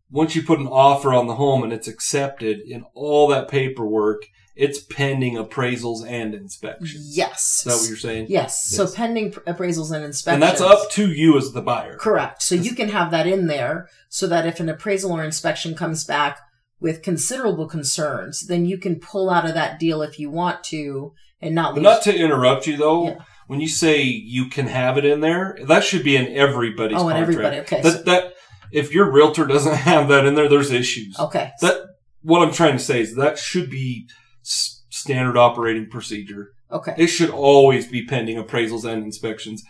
once 0.09 0.35
you 0.35 0.41
put 0.41 0.59
an 0.59 0.67
offer 0.67 1.13
on 1.13 1.27
the 1.27 1.35
home 1.35 1.63
and 1.63 1.71
it's 1.71 1.87
accepted 1.87 2.61
in 2.61 2.83
all 2.95 3.27
that 3.27 3.47
paperwork, 3.49 4.23
it's 4.55 4.79
pending 4.79 5.35
appraisals 5.35 6.03
and 6.07 6.33
inspections. 6.33 7.15
yes. 7.15 7.63
Is 7.65 7.73
that 7.73 7.79
what 7.79 7.87
you're 7.89 7.97
saying? 7.97 8.27
Yes. 8.29 8.65
So 8.65 8.87
pending 8.89 9.33
pr- 9.33 9.41
appraisals 9.41 9.91
and 9.91 10.03
inspections. 10.03 10.33
And 10.33 10.41
that's 10.41 10.61
up 10.61 10.89
to 10.91 11.11
you 11.11 11.37
as 11.37 11.51
the 11.51 11.61
buyer. 11.61 11.97
Correct. 11.97 12.41
So 12.41 12.55
you 12.55 12.73
can 12.73 12.89
have 12.89 13.11
that 13.11 13.27
in 13.27 13.45
there 13.47 13.87
so 14.09 14.25
that 14.27 14.47
if 14.47 14.59
an 14.59 14.69
appraisal 14.69 15.11
or 15.11 15.23
inspection 15.23 15.75
comes 15.75 16.03
back 16.05 16.39
with 16.79 17.01
considerable 17.01 17.67
concerns, 17.67 18.45
then 18.47 18.65
you 18.65 18.77
can 18.77 18.99
pull 18.99 19.29
out 19.29 19.45
of 19.47 19.53
that 19.55 19.79
deal 19.79 20.01
if 20.01 20.19
you 20.19 20.29
want 20.29 20.63
to 20.65 21.13
and 21.41 21.55
not 21.55 21.73
But 21.73 21.83
lose. 21.83 21.83
not 21.83 22.01
to 22.03 22.15
interrupt 22.15 22.67
you 22.67 22.77
though. 22.77 23.07
Yeah. 23.07 23.15
When 23.47 23.61
you 23.61 23.67
say 23.69 24.01
you 24.01 24.49
can 24.49 24.67
have 24.67 24.97
it 24.97 25.05
in 25.05 25.21
there, 25.21 25.57
that 25.67 25.83
should 25.83 26.03
be 26.03 26.15
in 26.17 26.27
everybody's 26.35 26.97
oh, 26.97 27.07
and 27.07 27.17
contract. 27.17 27.29
everybody. 27.29 27.57
Okay. 27.61 27.81
That, 27.81 27.91
so- 27.93 28.03
that 28.03 28.33
if 28.71 28.93
your 28.93 29.09
realtor 29.11 29.45
doesn't 29.45 29.75
have 29.91 30.09
that 30.09 30.25
in 30.25 30.35
there, 30.35 30.49
there's 30.49 30.71
issues. 30.71 31.17
okay. 31.19 31.51
That 31.61 31.81
what 32.21 32.45
I'm 32.45 32.53
trying 32.53 32.73
to 32.73 32.83
say 32.83 32.99
is 33.01 33.15
that 33.15 33.37
should 33.37 33.69
be 33.69 34.07
s- 34.43 34.83
standard 34.89 35.37
operating 35.37 35.89
procedure. 35.89 36.49
Okay. 36.69 36.93
It 36.97 37.07
should 37.07 37.29
always 37.29 37.87
be 37.87 38.05
pending 38.05 38.35
appraisals 38.43 38.83
and 38.83 39.01
inspections. 39.03 39.63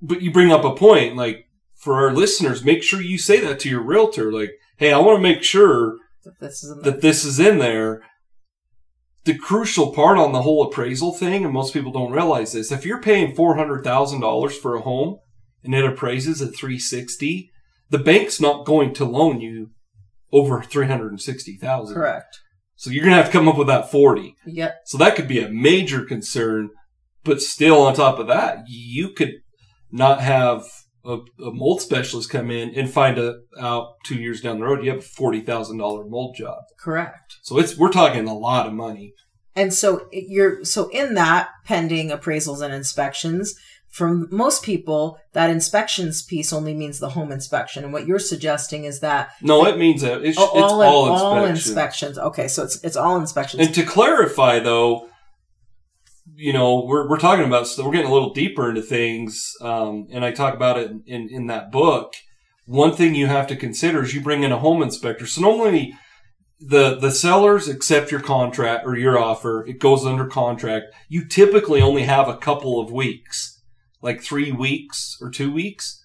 But 0.00 0.22
you 0.22 0.32
bring 0.32 0.50
up 0.50 0.64
a 0.64 0.74
point, 0.74 1.14
like 1.16 1.44
for 1.76 1.94
our 1.96 2.12
listeners, 2.12 2.64
make 2.64 2.82
sure 2.82 3.00
you 3.00 3.18
say 3.18 3.40
that 3.40 3.60
to 3.60 3.68
your 3.68 3.82
realtor. 3.82 4.32
Like, 4.32 4.52
hey, 4.78 4.92
I 4.92 4.98
want 4.98 5.18
to 5.18 5.22
make 5.22 5.42
sure 5.42 5.98
This 6.40 6.62
is 6.62 6.70
in 6.70 6.82
that 6.82 7.00
this 7.00 7.24
is 7.24 7.38
in 7.40 7.58
there. 7.58 8.02
The 9.24 9.36
crucial 9.36 9.92
part 9.92 10.18
on 10.18 10.32
the 10.32 10.42
whole 10.42 10.62
appraisal 10.62 11.12
thing, 11.12 11.44
and 11.44 11.52
most 11.52 11.72
people 11.72 11.90
don't 11.90 12.12
realize 12.12 12.52
this, 12.52 12.70
if 12.70 12.86
you're 12.86 13.02
paying 13.02 13.34
four 13.34 13.56
hundred 13.56 13.82
thousand 13.82 14.20
dollars 14.20 14.56
for 14.56 14.76
a 14.76 14.82
home 14.82 15.18
and 15.64 15.74
it 15.74 15.84
appraises 15.84 16.40
at 16.40 16.54
three 16.54 16.78
sixty, 16.78 17.50
the 17.90 17.98
bank's 17.98 18.40
not 18.40 18.64
going 18.64 18.94
to 18.94 19.04
loan 19.04 19.40
you 19.40 19.70
over 20.32 20.62
three 20.62 20.86
hundred 20.86 21.10
and 21.10 21.20
sixty 21.20 21.56
thousand. 21.56 21.96
correct. 21.96 22.38
So 22.76 22.90
you're 22.90 23.02
gonna 23.04 23.16
have 23.16 23.26
to 23.26 23.32
come 23.32 23.48
up 23.48 23.58
with 23.58 23.66
that 23.68 23.90
forty. 23.90 24.36
Yep. 24.46 24.76
So 24.84 24.98
that 24.98 25.16
could 25.16 25.26
be 25.26 25.40
a 25.40 25.48
major 25.48 26.04
concern. 26.04 26.70
But 27.24 27.40
still, 27.40 27.80
on 27.82 27.94
top 27.94 28.20
of 28.20 28.28
that, 28.28 28.58
you 28.68 29.10
could 29.10 29.32
not 29.90 30.20
have 30.20 30.62
a, 31.06 31.18
a 31.44 31.52
mold 31.52 31.80
specialist 31.80 32.30
come 32.30 32.50
in 32.50 32.74
and 32.74 32.90
find 32.90 33.18
a, 33.18 33.36
out 33.60 33.94
two 34.04 34.16
years 34.16 34.40
down 34.40 34.58
the 34.58 34.64
road 34.64 34.84
you 34.84 34.90
have 34.90 35.00
a 35.00 35.02
forty 35.02 35.40
thousand 35.40 35.78
dollar 35.78 36.04
mold 36.04 36.36
job. 36.36 36.58
Correct. 36.78 37.36
So 37.42 37.58
it's 37.58 37.76
we're 37.76 37.92
talking 37.92 38.26
a 38.28 38.34
lot 38.34 38.66
of 38.66 38.72
money. 38.72 39.14
And 39.54 39.72
so 39.72 40.08
you're 40.12 40.64
so 40.64 40.88
in 40.90 41.14
that 41.14 41.48
pending 41.64 42.10
appraisals 42.10 42.60
and 42.60 42.74
inspections. 42.74 43.54
For 43.88 44.12
most 44.30 44.62
people, 44.62 45.18
that 45.32 45.48
inspections 45.48 46.22
piece 46.22 46.52
only 46.52 46.74
means 46.74 46.98
the 46.98 47.10
home 47.10 47.32
inspection, 47.32 47.82
and 47.82 47.94
what 47.94 48.06
you're 48.06 48.18
suggesting 48.18 48.84
is 48.84 49.00
that 49.00 49.30
No, 49.40 49.64
it 49.64 49.78
means 49.78 50.02
that 50.02 50.22
it's, 50.22 50.36
oh, 50.38 50.50
it's 50.52 50.72
all, 50.72 50.82
all, 50.82 51.10
all 51.12 51.44
inspections. 51.46 52.18
Okay, 52.18 52.46
so 52.46 52.64
it's 52.64 52.84
it's 52.84 52.96
all 52.96 53.16
inspections. 53.16 53.64
And 53.64 53.74
to 53.74 53.84
clarify, 53.84 54.58
though, 54.58 55.08
you 56.36 56.52
know, 56.52 56.84
we're, 56.84 57.08
we're 57.08 57.18
talking 57.18 57.46
about, 57.46 57.66
so 57.66 57.84
we're 57.84 57.92
getting 57.92 58.10
a 58.10 58.12
little 58.12 58.32
deeper 58.32 58.68
into 58.68 58.82
things. 58.82 59.54
Um, 59.60 60.06
and 60.10 60.24
I 60.24 60.32
talk 60.32 60.54
about 60.54 60.78
it 60.78 60.90
in, 61.06 61.28
in 61.28 61.46
that 61.46 61.72
book. 61.72 62.14
One 62.66 62.92
thing 62.92 63.14
you 63.14 63.26
have 63.26 63.46
to 63.48 63.56
consider 63.56 64.02
is 64.02 64.14
you 64.14 64.20
bring 64.20 64.42
in 64.42 64.52
a 64.52 64.58
home 64.58 64.82
inspector. 64.82 65.26
So 65.26 65.40
normally 65.40 65.94
the, 66.60 66.96
the 66.96 67.10
sellers 67.10 67.68
accept 67.68 68.10
your 68.10 68.20
contract 68.20 68.86
or 68.86 68.96
your 68.96 69.18
offer. 69.18 69.66
It 69.66 69.78
goes 69.78 70.04
under 70.04 70.26
contract. 70.26 70.86
You 71.08 71.26
typically 71.26 71.80
only 71.80 72.02
have 72.02 72.28
a 72.28 72.36
couple 72.36 72.80
of 72.80 72.92
weeks, 72.92 73.62
like 74.02 74.20
three 74.20 74.52
weeks 74.52 75.16
or 75.20 75.30
two 75.30 75.52
weeks 75.52 76.04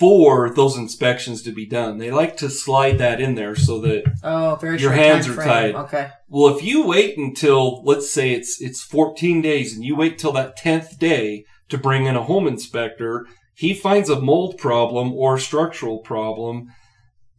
for 0.00 0.48
those 0.48 0.78
inspections 0.78 1.42
to 1.42 1.52
be 1.52 1.66
done. 1.66 1.98
They 1.98 2.10
like 2.10 2.38
to 2.38 2.48
slide 2.48 2.96
that 2.98 3.20
in 3.20 3.34
there 3.34 3.54
so 3.54 3.78
that 3.82 4.04
oh, 4.24 4.56
very 4.56 4.80
your 4.80 4.92
hands 4.92 5.28
are 5.28 5.34
frame. 5.34 5.46
tied. 5.46 5.74
Okay. 5.74 6.10
Well, 6.26 6.56
if 6.56 6.64
you 6.64 6.86
wait 6.86 7.18
until 7.18 7.84
let's 7.84 8.10
say 8.10 8.32
it's 8.32 8.60
it's 8.62 8.82
14 8.82 9.42
days 9.42 9.74
and 9.74 9.84
you 9.84 9.94
wait 9.94 10.18
till 10.18 10.32
that 10.32 10.58
10th 10.58 10.98
day 10.98 11.44
to 11.68 11.76
bring 11.76 12.06
in 12.06 12.16
a 12.16 12.22
home 12.22 12.46
inspector, 12.46 13.26
he 13.54 13.74
finds 13.74 14.08
a 14.08 14.18
mold 14.18 14.56
problem 14.56 15.12
or 15.12 15.34
a 15.34 15.40
structural 15.40 15.98
problem 15.98 16.68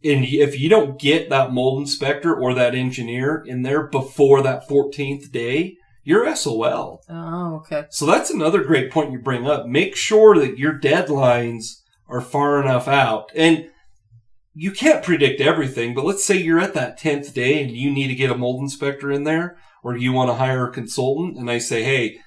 and 0.04 0.24
if 0.24 0.58
you 0.58 0.68
don't 0.68 1.00
get 1.00 1.30
that 1.30 1.52
mold 1.52 1.80
inspector 1.80 2.34
or 2.34 2.54
that 2.54 2.74
engineer 2.74 3.42
in 3.46 3.62
there 3.62 3.86
before 3.86 4.42
that 4.42 4.68
14th 4.68 5.30
day, 5.30 5.76
you're 6.02 6.34
SOL. 6.34 7.00
Oh, 7.08 7.54
okay. 7.56 7.84
So 7.90 8.06
that's 8.06 8.30
another 8.30 8.64
great 8.64 8.90
point 8.90 9.12
you 9.12 9.20
bring 9.20 9.46
up. 9.46 9.66
Make 9.66 9.94
sure 9.94 10.36
that 10.38 10.58
your 10.58 10.78
deadlines 10.78 11.81
are 12.12 12.20
far 12.20 12.60
enough 12.60 12.86
out. 12.86 13.32
And 13.34 13.70
you 14.54 14.70
can't 14.70 15.02
predict 15.02 15.40
everything, 15.40 15.94
but 15.94 16.04
let's 16.04 16.24
say 16.24 16.36
you're 16.36 16.60
at 16.60 16.74
that 16.74 17.00
10th 17.00 17.32
day 17.32 17.62
and 17.62 17.70
you 17.70 17.90
need 17.90 18.08
to 18.08 18.14
get 18.14 18.30
a 18.30 18.36
mold 18.36 18.60
inspector 18.60 19.10
in 19.10 19.24
there 19.24 19.56
or 19.82 19.96
you 19.96 20.12
want 20.12 20.28
to 20.28 20.34
hire 20.34 20.68
a 20.68 20.72
consultant 20.72 21.38
and 21.38 21.50
I 21.50 21.58
say, 21.58 21.82
"Hey, 21.82 22.18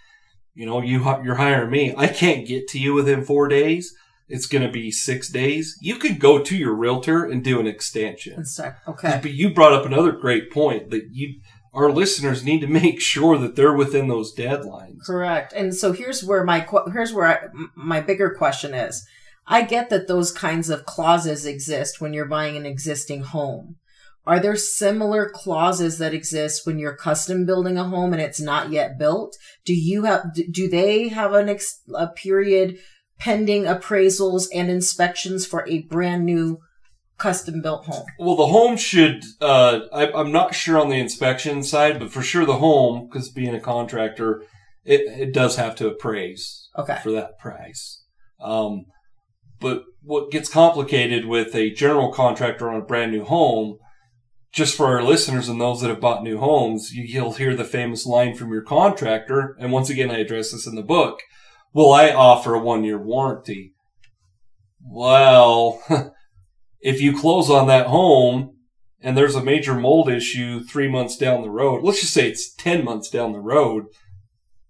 you 0.55 0.65
know, 0.65 0.81
you 0.81 1.03
you're 1.23 1.35
hiring 1.35 1.69
me. 1.69 1.93
I 1.95 2.07
can't 2.07 2.47
get 2.47 2.67
to 2.69 2.79
you 2.79 2.93
within 2.93 3.23
4 3.23 3.47
days. 3.47 3.93
It's 4.27 4.47
going 4.47 4.65
to 4.65 4.71
be 4.71 4.89
6 4.89 5.29
days." 5.29 5.77
You 5.81 5.97
could 5.97 6.19
go 6.19 6.39
to 6.39 6.57
your 6.57 6.73
realtor 6.73 7.23
and 7.23 7.43
do 7.43 7.59
an 7.59 7.67
extension. 7.67 8.43
Okay. 8.87 9.19
But 9.21 9.33
you 9.33 9.53
brought 9.53 9.73
up 9.73 9.85
another 9.85 10.11
great 10.11 10.51
point 10.51 10.89
that 10.89 11.09
you 11.11 11.35
our 11.75 11.91
listeners 11.91 12.43
need 12.43 12.61
to 12.61 12.67
make 12.67 13.01
sure 13.01 13.37
that 13.37 13.55
they're 13.55 13.75
within 13.75 14.07
those 14.07 14.33
deadlines. 14.33 15.05
Correct. 15.05 15.53
And 15.53 15.75
so 15.75 15.91
here's 15.91 16.23
where 16.23 16.43
my 16.43 16.65
here's 16.91 17.13
where 17.13 17.27
I, 17.27 17.39
my 17.75 18.01
bigger 18.01 18.33
question 18.33 18.73
is. 18.73 19.05
I 19.47 19.61
get 19.63 19.89
that 19.89 20.07
those 20.07 20.31
kinds 20.31 20.69
of 20.69 20.85
clauses 20.85 21.45
exist 21.45 22.01
when 22.01 22.13
you're 22.13 22.27
buying 22.27 22.57
an 22.57 22.65
existing 22.65 23.21
home. 23.21 23.75
Are 24.27 24.39
there 24.39 24.55
similar 24.55 25.29
clauses 25.29 25.99
that 25.99 26.13
exist 26.13 26.65
when 26.65 26.79
you're 26.79 26.95
custom 26.95 27.45
building 27.45 27.77
a 27.77 27.83
home 27.83 28.11
and 28.11 28.21
it's 28.21 28.41
not 28.41 28.71
yet 28.71 28.97
built? 28.97 29.37
Do 29.65 29.73
you 29.75 30.05
have 30.05 30.33
do 30.51 30.67
they 30.67 31.09
have 31.09 31.33
an 31.33 31.47
ex- 31.47 31.81
a 31.93 32.07
period 32.07 32.79
pending 33.19 33.63
appraisals 33.63 34.47
and 34.53 34.69
inspections 34.69 35.45
for 35.45 35.67
a 35.67 35.83
brand 35.83 36.25
new 36.25 36.57
custom 37.19 37.61
built 37.61 37.85
home? 37.85 38.05
Well, 38.17 38.35
the 38.35 38.47
home 38.47 38.77
should. 38.77 39.23
Uh, 39.39 39.81
I, 39.93 40.11
I'm 40.11 40.31
not 40.31 40.55
sure 40.55 40.79
on 40.79 40.89
the 40.89 40.99
inspection 40.99 41.61
side, 41.61 41.99
but 41.99 42.11
for 42.11 42.23
sure 42.23 42.45
the 42.45 42.57
home, 42.57 43.07
because 43.07 43.29
being 43.29 43.53
a 43.53 43.59
contractor, 43.59 44.41
it, 44.83 45.01
it 45.01 45.33
does 45.33 45.55
have 45.55 45.75
to 45.75 45.87
appraise 45.87 46.67
Okay. 46.77 46.97
for 47.03 47.11
that 47.11 47.37
price. 47.39 48.03
Um, 48.41 48.85
but 49.65 49.85
what 50.03 50.29
gets 50.29 50.47
complicated 50.47 51.25
with 51.25 51.55
a 51.55 51.73
general 51.73 52.11
contractor 52.11 52.69
on 52.69 52.79
a 52.79 52.85
brand 52.85 53.11
new 53.11 53.23
home, 53.23 53.79
just 54.51 54.77
for 54.77 54.85
our 54.85 55.01
listeners 55.01 55.49
and 55.49 55.59
those 55.59 55.81
that 55.81 55.89
have 55.89 55.99
bought 55.99 56.21
new 56.21 56.37
homes, 56.37 56.91
you, 56.93 57.01
you'll 57.01 57.33
hear 57.33 57.55
the 57.55 57.63
famous 57.63 58.05
line 58.05 58.35
from 58.35 58.53
your 58.53 58.61
contractor. 58.61 59.57
And 59.59 59.71
once 59.71 59.89
again, 59.89 60.11
I 60.11 60.19
address 60.19 60.51
this 60.51 60.67
in 60.67 60.75
the 60.75 60.83
book. 60.83 61.21
Will 61.73 61.91
I 61.91 62.11
offer 62.11 62.53
a 62.53 62.59
one 62.59 62.83
year 62.83 62.99
warranty? 62.99 63.73
Well, 64.79 65.81
if 66.79 67.01
you 67.01 67.19
close 67.19 67.49
on 67.49 67.65
that 67.65 67.87
home 67.87 68.57
and 69.01 69.17
there's 69.17 69.33
a 69.33 69.43
major 69.43 69.73
mold 69.73 70.11
issue 70.11 70.63
three 70.63 70.87
months 70.87 71.17
down 71.17 71.41
the 71.41 71.49
road, 71.49 71.83
let's 71.83 72.01
just 72.01 72.13
say 72.13 72.29
it's 72.29 72.53
10 72.53 72.85
months 72.85 73.09
down 73.09 73.31
the 73.31 73.39
road, 73.39 73.85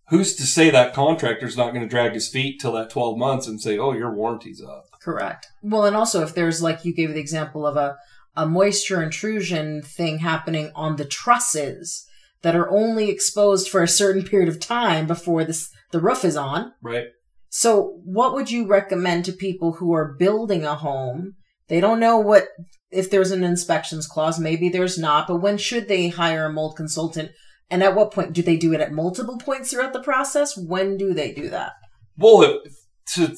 who's 0.09 0.35
to 0.35 0.43
say 0.43 0.69
that 0.69 0.93
contractor's 0.93 1.57
not 1.57 1.73
going 1.73 1.81
to 1.81 1.89
drag 1.89 2.13
his 2.13 2.29
feet 2.29 2.59
till 2.59 2.73
that 2.73 2.89
12 2.89 3.17
months 3.17 3.47
and 3.47 3.61
say, 3.61 3.77
oh, 3.77 3.93
your 3.93 4.13
warranty's 4.13 4.61
up? 4.61 4.85
Correct. 5.01 5.47
Well, 5.61 5.85
and 5.85 5.95
also 5.95 6.21
if 6.21 6.33
there's 6.33 6.61
like 6.61 6.85
you 6.85 6.93
gave 6.93 7.13
the 7.13 7.19
example 7.19 7.65
of 7.65 7.77
a 7.77 7.97
a 8.35 8.45
moisture 8.45 9.01
intrusion 9.01 9.81
thing 9.81 10.19
happening 10.19 10.71
on 10.75 10.97
the 10.97 11.05
trusses 11.05 12.05
that 12.41 12.55
are 12.55 12.69
only 12.69 13.09
exposed 13.09 13.69
for 13.69 13.81
a 13.81 13.87
certain 13.87 14.23
period 14.23 14.49
of 14.49 14.59
time 14.59 15.07
before 15.07 15.43
this 15.43 15.71
the 15.91 15.99
roof 15.99 16.25
is 16.25 16.35
on. 16.35 16.73
Right? 16.81 17.07
So, 17.49 18.01
what 18.03 18.33
would 18.33 18.51
you 18.51 18.67
recommend 18.67 19.25
to 19.25 19.31
people 19.31 19.73
who 19.73 19.93
are 19.93 20.15
building 20.19 20.65
a 20.65 20.75
home? 20.75 21.35
They 21.69 21.79
don't 21.79 21.99
know 21.99 22.19
what 22.19 22.49
if 22.91 23.09
there's 23.09 23.31
an 23.31 23.43
inspections 23.43 24.07
clause, 24.07 24.39
maybe 24.39 24.69
there's 24.69 24.97
not, 24.97 25.27
but 25.27 25.37
when 25.37 25.57
should 25.57 25.87
they 25.87 26.09
hire 26.09 26.45
a 26.45 26.53
mold 26.53 26.75
consultant? 26.75 27.31
And 27.69 27.81
at 27.83 27.95
what 27.95 28.11
point 28.11 28.33
do 28.33 28.41
they 28.41 28.57
do 28.57 28.73
it 28.73 28.81
at 28.81 28.91
multiple 28.91 29.37
points 29.37 29.71
throughout 29.71 29.93
the 29.93 30.03
process? 30.03 30.57
When 30.57 30.97
do 30.97 31.13
they 31.13 31.31
do 31.31 31.49
that? 31.49 31.73
Well, 32.17 32.41
if, 32.43 32.73
to, 33.15 33.35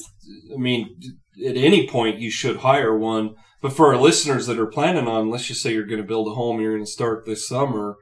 I 0.54 0.58
mean, 0.58 1.00
at 1.46 1.56
any 1.56 1.88
point 1.88 2.18
you 2.18 2.30
should 2.30 2.58
hire 2.58 2.96
one. 2.96 3.34
But 3.60 3.72
for 3.72 3.88
our 3.88 4.00
listeners 4.00 4.46
that 4.46 4.58
are 4.58 4.66
planning 4.66 5.08
on, 5.08 5.30
let's 5.30 5.46
just 5.46 5.62
say 5.62 5.72
you're 5.72 5.86
going 5.86 6.00
to 6.00 6.06
build 6.06 6.28
a 6.28 6.34
home, 6.34 6.60
you're 6.60 6.74
going 6.74 6.84
to 6.84 6.90
start 6.90 7.26
this 7.26 7.48
summer, 7.48 7.96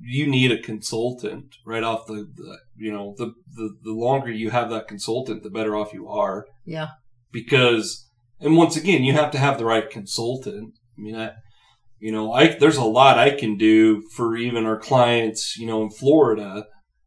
you 0.00 0.26
need 0.26 0.50
a 0.50 0.60
consultant 0.60 1.54
right 1.64 1.82
off 1.84 2.06
the, 2.06 2.26
the 2.34 2.58
you 2.76 2.92
know, 2.92 3.14
the, 3.16 3.32
the, 3.54 3.76
the 3.82 3.92
longer 3.92 4.30
you 4.30 4.50
have 4.50 4.70
that 4.70 4.88
consultant, 4.88 5.42
the 5.42 5.50
better 5.50 5.76
off 5.76 5.92
you 5.92 6.08
are. 6.08 6.46
Yeah. 6.64 6.88
Because, 7.30 8.08
and 8.40 8.56
once 8.56 8.76
again, 8.76 9.04
you 9.04 9.12
have 9.12 9.30
to 9.32 9.38
have 9.38 9.58
the 9.58 9.64
right 9.64 9.88
consultant. 9.88 10.74
I 10.96 11.00
mean, 11.00 11.16
I, 11.16 11.30
you 11.98 12.12
know, 12.12 12.32
I, 12.32 12.56
there's 12.58 12.76
a 12.76 12.84
lot 12.84 13.18
I 13.18 13.30
can 13.30 13.56
do 13.56 14.02
for 14.14 14.36
even 14.36 14.66
our 14.66 14.78
clients, 14.78 15.56
you 15.56 15.66
know, 15.66 15.82
in 15.82 15.90
Florida. 15.90 16.66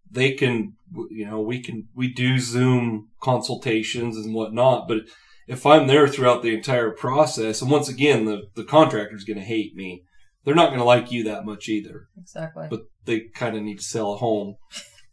They 0.09 0.33
can, 0.33 0.73
you 1.09 1.25
know, 1.25 1.39
we 1.39 1.61
can, 1.61 1.87
we 1.95 2.13
do 2.13 2.39
Zoom 2.39 3.09
consultations 3.21 4.17
and 4.17 4.33
whatnot, 4.33 4.87
but 4.87 5.03
if 5.47 5.65
I'm 5.65 5.87
there 5.87 6.07
throughout 6.07 6.43
the 6.43 6.53
entire 6.53 6.91
process, 6.91 7.61
and 7.61 7.71
once 7.71 7.89
again, 7.89 8.25
the, 8.25 8.43
the 8.55 8.63
contractor's 8.63 9.23
going 9.23 9.39
to 9.39 9.45
hate 9.45 9.75
me. 9.75 10.03
They're 10.43 10.55
not 10.55 10.67
going 10.67 10.79
to 10.79 10.85
like 10.85 11.11
you 11.11 11.23
that 11.25 11.45
much 11.45 11.69
either, 11.69 12.07
Exactly. 12.17 12.67
but 12.69 12.81
they 13.05 13.27
kind 13.33 13.55
of 13.55 13.63
need 13.63 13.77
to 13.77 13.83
sell 13.83 14.13
a 14.13 14.17
home. 14.17 14.55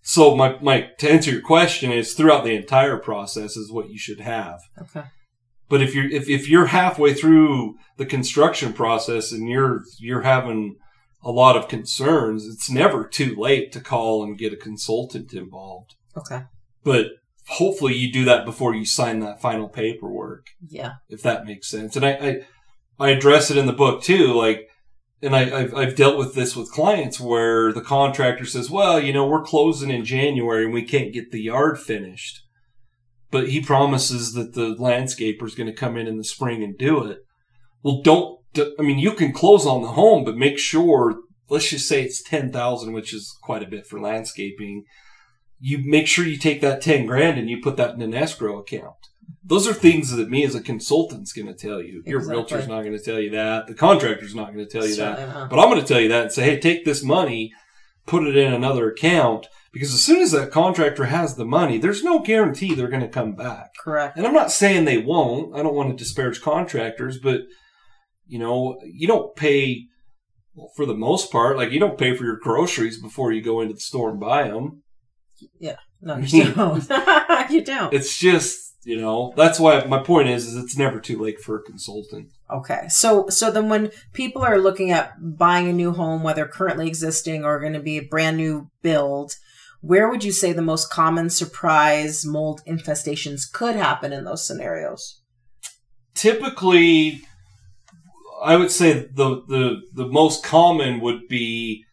So 0.01 0.35
my, 0.35 0.59
my, 0.62 0.88
to 1.01 1.11
answer 1.11 1.31
your 1.33 1.43
question 1.43 1.93
is 1.93 2.14
throughout 2.14 2.45
the 2.45 2.55
entire 2.57 2.97
process 2.97 3.57
is 3.57 3.71
what 3.71 3.91
you 3.91 3.99
should 3.99 4.21
have. 4.21 4.61
Okay. 4.81 5.07
But 5.68 5.83
if 5.83 5.94
you're 5.94 6.11
if, 6.11 6.28
if 6.28 6.48
you're 6.48 6.66
halfway 6.66 7.12
through 7.14 7.76
the 7.96 8.07
construction 8.07 8.72
process 8.72 9.33
and 9.33 9.48
you're 9.48 9.83
you're 9.98 10.22
having 10.22 10.76
a 11.22 11.31
lot 11.31 11.57
of 11.57 11.68
concerns, 11.68 12.46
it's 12.46 12.70
never 12.70 13.04
too 13.07 13.35
late 13.37 13.72
to 13.72 13.81
call 13.81 14.22
and 14.22 14.38
get 14.38 14.52
a 14.52 14.57
consultant 14.57 15.33
involved. 15.35 15.94
Okay. 16.16 16.42
But 16.85 17.07
hopefully 17.48 17.94
you 17.94 18.12
do 18.12 18.24
that 18.24 18.44
before 18.44 18.74
you 18.74 18.85
sign 18.87 19.20
that 19.20 19.40
final 19.40 19.68
paperwork, 19.68 20.46
Yeah. 20.68 20.92
if 21.09 21.22
that 21.22 21.44
makes 21.44 21.68
sense. 21.68 21.96
And 21.96 22.04
I 22.04 22.12
I, 22.12 22.40
I 23.07 23.11
address 23.11 23.50
it 23.50 23.57
in 23.57 23.66
the 23.66 23.72
book 23.72 24.02
too, 24.02 24.33
like 24.33 24.68
and 25.20 25.35
I, 25.35 25.59
I've, 25.61 25.74
I've 25.74 25.96
dealt 25.96 26.16
with 26.16 26.35
this 26.35 26.54
with 26.54 26.70
clients 26.70 27.18
where 27.18 27.72
the 27.72 27.81
contractor 27.81 28.44
says, 28.46 28.70
well, 28.70 29.00
you 29.00 29.12
know, 29.12 29.26
we're 29.26 29.42
closing 29.42 29.90
in 29.90 30.04
January 30.04 30.64
and 30.64 30.72
we 30.72 30.83
can't 30.85 31.12
get 31.12 31.33
the 31.33 31.42
yard 31.42 31.81
finished. 31.81 32.42
But 33.31 33.51
he 33.51 33.61
promises 33.61 34.33
that 34.33 34.55
the 34.55 34.75
landscaper 34.77 35.45
is 35.45 35.55
going 35.55 35.67
to 35.67 35.73
come 35.73 35.97
in 35.97 36.07
in 36.07 36.17
the 36.17 36.25
spring 36.25 36.62
and 36.62 36.77
do 36.79 37.05
it. 37.05 37.19
Well, 37.83 38.01
don't, 38.03 38.38
I 38.79 38.83
mean, 38.83 38.99
you 38.99 39.12
can 39.12 39.33
close 39.33 39.67
on 39.67 39.83
the 39.83 39.88
home, 39.88 40.25
but 40.25 40.37
make 40.37 40.59
sure, 40.59 41.17
let's 41.51 41.69
just 41.69 41.87
say 41.88 42.03
it's 42.03 42.23
10,000, 42.23 42.93
which 42.93 43.12
is 43.12 43.37
quite 43.43 43.62
a 43.62 43.69
bit 43.69 43.87
for 43.87 44.01
landscaping. 44.01 44.85
You 45.61 45.79
make 45.85 46.07
sure 46.07 46.25
you 46.25 46.38
take 46.38 46.61
that 46.62 46.81
10 46.81 47.07
grand 47.07 47.38
and 47.38 47.51
you 47.51 47.61
put 47.61 47.77
that 47.77 47.95
in 47.95 48.03
an 48.03 48.14
escrow 48.14 48.59
account. 48.59 48.95
Those 49.45 49.69
are 49.69 49.75
things 49.75 50.11
that 50.12 50.31
me 50.31 50.45
as 50.45 50.55
a 50.55 50.61
consultant's 50.62 51.33
going 51.33 51.49
to 51.49 51.55
tell 51.55 51.83
you. 51.83 52.03
Your 52.07 52.19
Exactly. 52.21 52.35
realtor's 52.35 52.69
not 52.69 52.83
going 52.83 52.97
to 52.97 53.03
tell 53.03 53.21
you 53.21 53.31
that. 53.31 53.67
The 53.67 53.75
contractor's 53.75 54.35
not 54.35 54.55
going 54.55 54.67
to 54.67 54.71
tell 54.71 54.87
you 54.87 54.97
that. 54.97 55.19
Not. 55.29 55.51
But 55.51 55.59
I'm 55.59 55.69
going 55.69 55.81
to 55.81 55.87
tell 55.87 56.01
you 56.01 56.09
that 56.09 56.23
and 56.23 56.33
say, 56.33 56.45
hey, 56.45 56.59
take 56.59 56.85
this 56.85 57.03
money, 57.03 57.53
put 58.07 58.27
it 58.27 58.37
in 58.37 58.53
another 58.53 58.91
account, 58.91 59.47
because 59.72 59.92
as 59.92 60.02
soon 60.02 60.20
as 60.20 60.33
that 60.33 60.50
contractor 60.50 61.07
has 61.07 61.37
the 61.37 61.44
money, 61.44 61.78
there's 61.78 62.02
no 62.02 62.20
guarantee 62.20 62.74
they're 62.74 62.88
going 62.88 63.02
to 63.02 63.09
come 63.09 63.35
back. 63.35 63.74
Correct. 63.78 64.16
And 64.16 64.26
I'm 64.26 64.35
not 64.35 64.50
saying 64.50 64.85
they 64.85 64.98
won't. 64.98 65.54
I 65.54 65.62
don't 65.62 65.74
want 65.74 65.90
to 65.90 65.96
disparage 65.96 66.40
contractors, 66.40 67.18
but 67.18 67.42
you 68.26 68.38
know, 68.38 68.78
you 68.85 69.07
don't 69.07 69.35
pay 69.37 69.87
well, 70.54 70.70
for 70.74 70.87
the 70.87 70.94
most 70.94 71.31
part. 71.31 71.57
Like 71.57 71.70
you 71.70 71.81
don't 71.81 71.98
pay 71.98 72.14
for 72.14 72.24
your 72.24 72.38
groceries 72.38 73.00
before 73.00 73.33
you 73.33 73.42
go 73.42 73.61
into 73.61 73.74
the 73.74 73.81
store 73.81 74.11
and 74.11 74.20
buy 74.20 74.48
them. 74.48 74.83
Yeah, 75.59 75.76
no, 76.00 76.16
you 76.18 76.52
don't. 76.52 76.88
you 77.50 77.64
don't. 77.64 77.92
It's 77.92 78.18
just 78.18 78.76
you 78.85 79.00
know 79.00 79.33
that's 79.37 79.61
why 79.61 79.85
my 79.85 80.02
point 80.02 80.28
is 80.28 80.46
is 80.46 80.57
it's 80.57 80.76
never 80.76 81.00
too 81.00 81.18
late 81.18 81.40
for 81.40 81.57
a 81.57 81.62
consultant. 81.62 82.31
Okay. 82.50 82.87
So 82.88 83.28
so 83.28 83.50
then 83.50 83.68
when 83.68 83.90
people 84.12 84.42
are 84.42 84.59
looking 84.59 84.90
at 84.90 85.12
buying 85.20 85.68
a 85.68 85.72
new 85.72 85.92
home, 85.92 86.22
whether 86.22 86.46
currently 86.46 86.88
existing 86.88 87.44
or 87.44 87.61
going 87.61 87.74
to 87.74 87.81
be 87.81 87.98
a 87.98 88.04
brand 88.04 88.37
new 88.37 88.70
build, 88.83 89.35
where 89.81 90.09
would 90.09 90.25
you 90.25 90.33
say 90.33 90.53
the 90.53 90.62
most 90.62 90.91
common 90.91 91.31
surprise 91.31 92.25
mold 92.25 92.61
infestations 92.67 93.51
could 93.51 93.77
happen 93.77 94.12
in 94.12 94.25
those 94.25 94.47
scenarios? 94.47 95.21
Typically, 96.14 97.21
I 98.43 98.57
would 98.57 98.71
say 98.71 99.09
the 99.12 99.43
the 99.47 99.83
the 99.95 100.07
most 100.07 100.45
common 100.45 101.01
would 101.01 101.29
be 101.29 101.85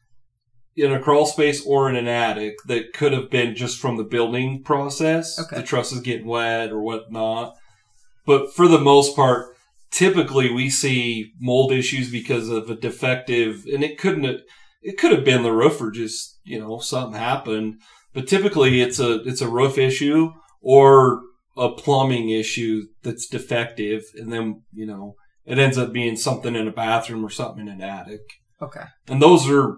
in 0.76 0.91
a 0.91 1.00
crawl 1.00 1.26
space 1.26 1.65
or 1.65 1.89
in 1.89 1.95
an 1.95 2.08
attic 2.08 2.56
that 2.65 2.93
could 2.93 3.13
have 3.13 3.30
been 3.30 3.56
just 3.56 3.80
from 3.80 3.98
the 3.98 4.04
building 4.04 4.62
process. 4.63 5.39
Okay. 5.39 5.58
The 5.58 5.63
trusses 5.63 6.02
getting 6.02 6.28
wet 6.28 6.71
or 6.71 6.82
whatnot. 6.82 7.56
But 8.26 8.54
for 8.54 8.67
the 8.67 8.80
most 8.80 9.15
part, 9.15 9.56
typically 9.91 10.52
we 10.52 10.69
see 10.69 11.32
mold 11.39 11.71
issues 11.71 12.12
because 12.12 12.50
of 12.50 12.69
a 12.69 12.76
defective, 12.76 13.65
and 13.71 13.84
it 13.84 13.98
couldn't, 13.98 14.41
it 14.86 15.00
could 15.00 15.12
have 15.12 15.26
been 15.26 15.41
the 15.41 15.52
roof 15.52 15.82
or 15.82 15.89
just, 15.89 16.39
you 16.43 16.60
know, 16.60 16.78
something 16.78 17.19
happened. 17.19 17.82
But 18.13 18.28
typically 18.28 18.82
it's 18.82 19.00
a, 19.00 19.24
it's 19.24 19.41
a 19.41 19.50
roof 19.50 19.80
issue 19.80 20.32
or 20.62 21.24
a 21.58 21.71
plumbing 21.71 22.30
issue 22.30 22.84
that's 23.02 23.28
defective. 23.28 24.04
And 24.15 24.32
then, 24.32 24.62
you 24.71 24.86
know, 24.86 25.15
it 25.43 25.58
ends 25.58 25.80
up 25.80 25.91
being 25.91 26.15
something 26.15 26.56
in 26.56 26.67
a 26.67 26.71
bathroom 26.71 27.26
or 27.26 27.32
something 27.32 27.67
in 27.67 27.67
an 27.67 27.82
attic. 27.82 28.21
Okay. 28.62 28.84
And 29.08 29.19
those 29.19 29.50
are, 29.50 29.78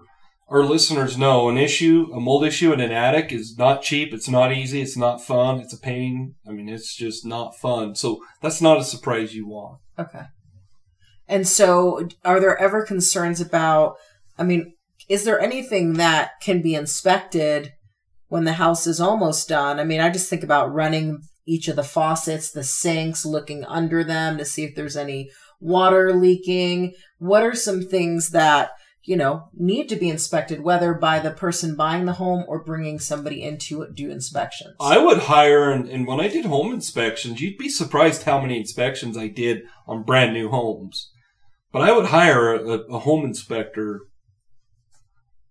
our 0.50 0.62
listeners 0.62 1.16
know 1.16 1.48
an 1.48 1.56
issue, 1.56 2.10
a 2.14 2.20
mold 2.20 2.44
issue 2.44 2.74
in 2.74 2.80
an 2.80 2.92
attic 2.92 3.32
is 3.32 3.56
not 3.56 3.80
cheap. 3.80 4.12
It's 4.12 4.28
not 4.28 4.52
easy. 4.52 4.82
It's 4.82 4.96
not 4.96 5.24
fun. 5.24 5.60
It's 5.60 5.74
a 5.74 5.80
pain. 5.80 6.34
I 6.46 6.52
mean, 6.52 6.68
it's 6.68 6.94
just 6.94 7.24
not 7.24 7.56
fun. 7.56 7.94
So 7.94 8.20
that's 8.42 8.60
not 8.60 8.78
a 8.78 8.84
surprise 8.84 9.34
you 9.34 9.48
want. 9.48 9.80
Okay. 9.98 10.24
And 11.26 11.48
so, 11.48 12.08
are 12.24 12.40
there 12.40 12.58
ever 12.58 12.84
concerns 12.84 13.40
about? 13.40 13.96
I 14.38 14.44
mean, 14.44 14.74
is 15.08 15.24
there 15.24 15.40
anything 15.40 15.94
that 15.94 16.40
can 16.40 16.62
be 16.62 16.74
inspected 16.74 17.72
when 18.28 18.44
the 18.44 18.54
house 18.54 18.86
is 18.86 19.00
almost 19.00 19.48
done? 19.48 19.80
I 19.80 19.84
mean, 19.84 20.00
I 20.00 20.10
just 20.10 20.28
think 20.28 20.42
about 20.42 20.72
running 20.72 21.22
each 21.46 21.68
of 21.68 21.76
the 21.76 21.82
faucets, 21.82 22.50
the 22.50 22.62
sinks, 22.62 23.24
looking 23.24 23.64
under 23.64 24.04
them 24.04 24.36
to 24.38 24.44
see 24.44 24.64
if 24.64 24.74
there's 24.74 24.96
any 24.96 25.30
water 25.60 26.12
leaking. 26.12 26.92
What 27.18 27.42
are 27.42 27.54
some 27.54 27.82
things 27.82 28.30
that 28.30 28.72
you 29.08 29.16
know, 29.16 29.48
need 29.54 29.88
to 29.88 29.96
be 29.96 30.10
inspected, 30.10 30.60
whether 30.60 30.92
by 30.92 31.18
the 31.18 31.30
person 31.30 31.74
buying 31.74 32.04
the 32.04 32.12
home 32.12 32.44
or 32.46 32.62
bringing 32.62 32.98
somebody 32.98 33.42
in 33.42 33.56
to 33.56 33.86
do 33.94 34.10
inspections. 34.10 34.74
I 34.78 34.98
would 34.98 35.20
hire, 35.20 35.70
and, 35.70 35.88
and 35.88 36.06
when 36.06 36.20
I 36.20 36.28
did 36.28 36.44
home 36.44 36.74
inspections, 36.74 37.40
you'd 37.40 37.56
be 37.56 37.70
surprised 37.70 38.24
how 38.24 38.38
many 38.38 38.58
inspections 38.58 39.16
I 39.16 39.28
did 39.28 39.62
on 39.86 40.02
brand 40.02 40.34
new 40.34 40.50
homes. 40.50 41.10
But 41.72 41.80
I 41.80 41.92
would 41.96 42.06
hire 42.06 42.54
a, 42.54 42.80
a 42.80 42.98
home 42.98 43.24
inspector 43.24 44.02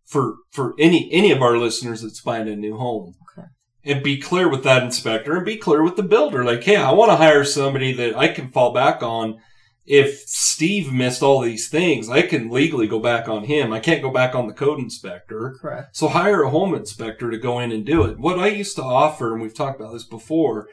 for 0.08 0.38
for 0.52 0.74
any 0.80 1.10
any 1.12 1.32
of 1.32 1.42
our 1.42 1.58
listeners 1.58 2.02
that's 2.02 2.22
buying 2.22 2.48
a 2.48 2.56
new 2.56 2.78
home. 2.78 3.14
Okay. 3.38 3.48
And 3.84 4.04
be 4.04 4.20
clear 4.20 4.50
with 4.50 4.64
that 4.64 4.84
inspector 4.84 5.36
and 5.36 5.46
be 5.46 5.58
clear 5.58 5.84
with 5.84 5.96
the 5.96 6.04
builder. 6.04 6.44
Like, 6.44 6.64
hey, 6.64 6.78
I 6.78 6.92
want 6.92 7.12
to 7.12 7.18
hire 7.18 7.44
somebody 7.44 7.94
that 7.94 8.18
I 8.18 8.30
can 8.30 8.50
fall 8.50 8.74
back 8.74 9.04
on 9.04 9.40
if 9.88 10.20
Steve 10.28 10.92
missed 10.92 11.24
all 11.24 11.42
these 11.42 11.70
things, 11.70 12.10
I 12.10 12.22
can 12.22 12.50
legally 12.50 12.88
go 12.88 13.00
back 13.00 13.30
on 13.30 13.46
him. 13.46 13.72
I 13.72 13.80
can't 13.80 14.02
go 14.02 14.12
back 14.12 14.36
on 14.36 14.48
the 14.48 14.54
code 14.54 14.80
inspector. 14.80 15.56
Correct. 15.62 15.96
So 15.96 16.10
hire 16.10 16.44
a 16.44 16.50
home 16.50 16.76
inspector 16.76 17.32
to 17.32 17.38
go 17.38 17.60
in 17.60 17.72
and 17.72 17.86
do 17.86 18.04
it. 18.04 18.20
What 18.20 18.38
I 18.38 18.48
used 18.48 18.76
to 18.76 18.84
offer, 18.84 19.32
and 19.32 19.42
we've 19.42 19.56
talked 19.56 19.80
about 19.80 19.94
this 19.94 20.04
before, 20.04 20.68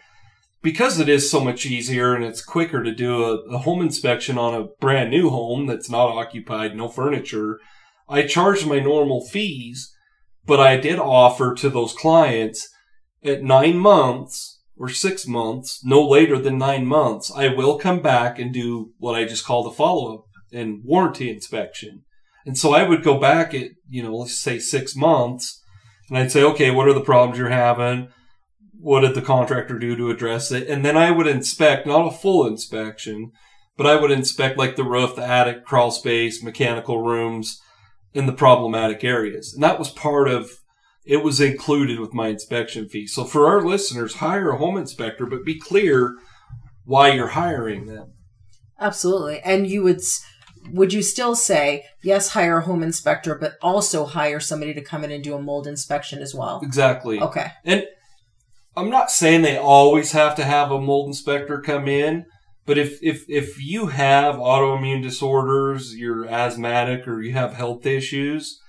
because 0.62 0.98
it 0.98 1.08
is 1.08 1.30
so 1.30 1.40
much 1.40 1.64
easier 1.64 2.14
and 2.14 2.24
it's 2.24 2.44
quicker 2.44 2.82
to 2.82 2.92
do 2.92 3.22
a, 3.22 3.36
a 3.54 3.58
home 3.58 3.80
inspection 3.80 4.36
on 4.36 4.52
a 4.52 4.66
brand 4.80 5.10
new 5.10 5.30
home 5.30 5.66
that's 5.66 5.88
not 5.88 6.08
occupied, 6.08 6.74
no 6.74 6.88
furniture, 6.88 7.60
I 8.08 8.26
charged 8.26 8.66
my 8.66 8.80
normal 8.80 9.26
fees, 9.26 9.94
but 10.46 10.60
I 10.60 10.76
did 10.76 10.98
offer 10.98 11.54
to 11.54 11.70
those 11.70 11.92
clients 11.92 12.68
at 13.24 13.42
nine 13.42 13.78
months 13.78 14.60
or 14.76 14.88
six 14.88 15.26
months, 15.26 15.80
no 15.84 16.06
later 16.06 16.38
than 16.38 16.58
nine 16.58 16.86
months, 16.86 17.30
I 17.34 17.48
will 17.48 17.78
come 17.78 18.00
back 18.00 18.38
and 18.38 18.52
do 18.52 18.92
what 18.98 19.14
I 19.14 19.24
just 19.24 19.44
call 19.44 19.62
the 19.62 19.70
follow 19.70 20.14
up 20.14 20.24
and 20.52 20.82
warranty 20.84 21.30
inspection. 21.30 22.04
And 22.44 22.58
so 22.58 22.74
I 22.74 22.86
would 22.86 23.02
go 23.02 23.18
back 23.18 23.54
at, 23.54 23.70
you 23.88 24.02
know, 24.02 24.14
let's 24.14 24.36
say 24.36 24.58
six 24.58 24.94
months 24.94 25.62
and 26.08 26.18
I'd 26.18 26.32
say, 26.32 26.42
okay, 26.42 26.70
what 26.70 26.88
are 26.88 26.92
the 26.92 27.00
problems 27.00 27.38
you're 27.38 27.48
having? 27.48 28.08
What 28.78 29.00
did 29.00 29.14
the 29.14 29.22
contractor 29.22 29.78
do 29.78 29.96
to 29.96 30.10
address 30.10 30.52
it? 30.52 30.68
And 30.68 30.84
then 30.84 30.96
I 30.96 31.10
would 31.10 31.26
inspect, 31.26 31.86
not 31.86 32.06
a 32.06 32.10
full 32.10 32.46
inspection, 32.46 33.32
but 33.76 33.86
I 33.86 33.96
would 33.96 34.10
inspect 34.10 34.58
like 34.58 34.76
the 34.76 34.84
roof, 34.84 35.16
the 35.16 35.24
attic, 35.24 35.64
crawl 35.64 35.90
space, 35.90 36.42
mechanical 36.42 37.00
rooms, 37.00 37.60
in 38.14 38.26
the 38.26 38.32
problematic 38.32 39.04
areas. 39.04 39.52
And 39.52 39.62
that 39.62 39.78
was 39.78 39.90
part 39.90 40.28
of 40.28 40.50
it 41.04 41.22
was 41.22 41.40
included 41.40 42.00
with 42.00 42.14
my 42.14 42.28
inspection 42.28 42.88
fee. 42.88 43.06
So 43.06 43.24
for 43.24 43.46
our 43.46 43.62
listeners, 43.62 44.14
hire 44.14 44.50
a 44.50 44.56
home 44.56 44.78
inspector, 44.78 45.26
but 45.26 45.44
be 45.44 45.58
clear 45.58 46.16
why 46.84 47.12
you're 47.12 47.28
hiring 47.28 47.86
them. 47.86 48.14
Absolutely. 48.80 49.40
And 49.40 49.66
you 49.66 49.82
would 49.82 50.00
would 50.72 50.94
you 50.94 51.02
still 51.02 51.34
say 51.34 51.84
yes, 52.02 52.30
hire 52.30 52.58
a 52.58 52.64
home 52.64 52.82
inspector, 52.82 53.34
but 53.34 53.54
also 53.60 54.06
hire 54.06 54.40
somebody 54.40 54.72
to 54.72 54.80
come 54.80 55.04
in 55.04 55.10
and 55.10 55.22
do 55.22 55.34
a 55.34 55.42
mold 55.42 55.66
inspection 55.66 56.22
as 56.22 56.34
well? 56.34 56.60
Exactly. 56.62 57.20
Okay. 57.20 57.48
And 57.64 57.86
I'm 58.76 58.90
not 58.90 59.10
saying 59.10 59.42
they 59.42 59.58
always 59.58 60.12
have 60.12 60.34
to 60.36 60.44
have 60.44 60.70
a 60.70 60.80
mold 60.80 61.08
inspector 61.08 61.60
come 61.60 61.86
in, 61.86 62.26
but 62.66 62.78
if 62.78 62.98
if 63.02 63.24
if 63.28 63.62
you 63.62 63.88
have 63.88 64.36
autoimmune 64.36 65.02
disorders, 65.02 65.96
you're 65.96 66.26
asthmatic, 66.26 67.06
or 67.06 67.20
you 67.20 67.32
have 67.32 67.54
health 67.54 67.84
issues, 67.84 68.60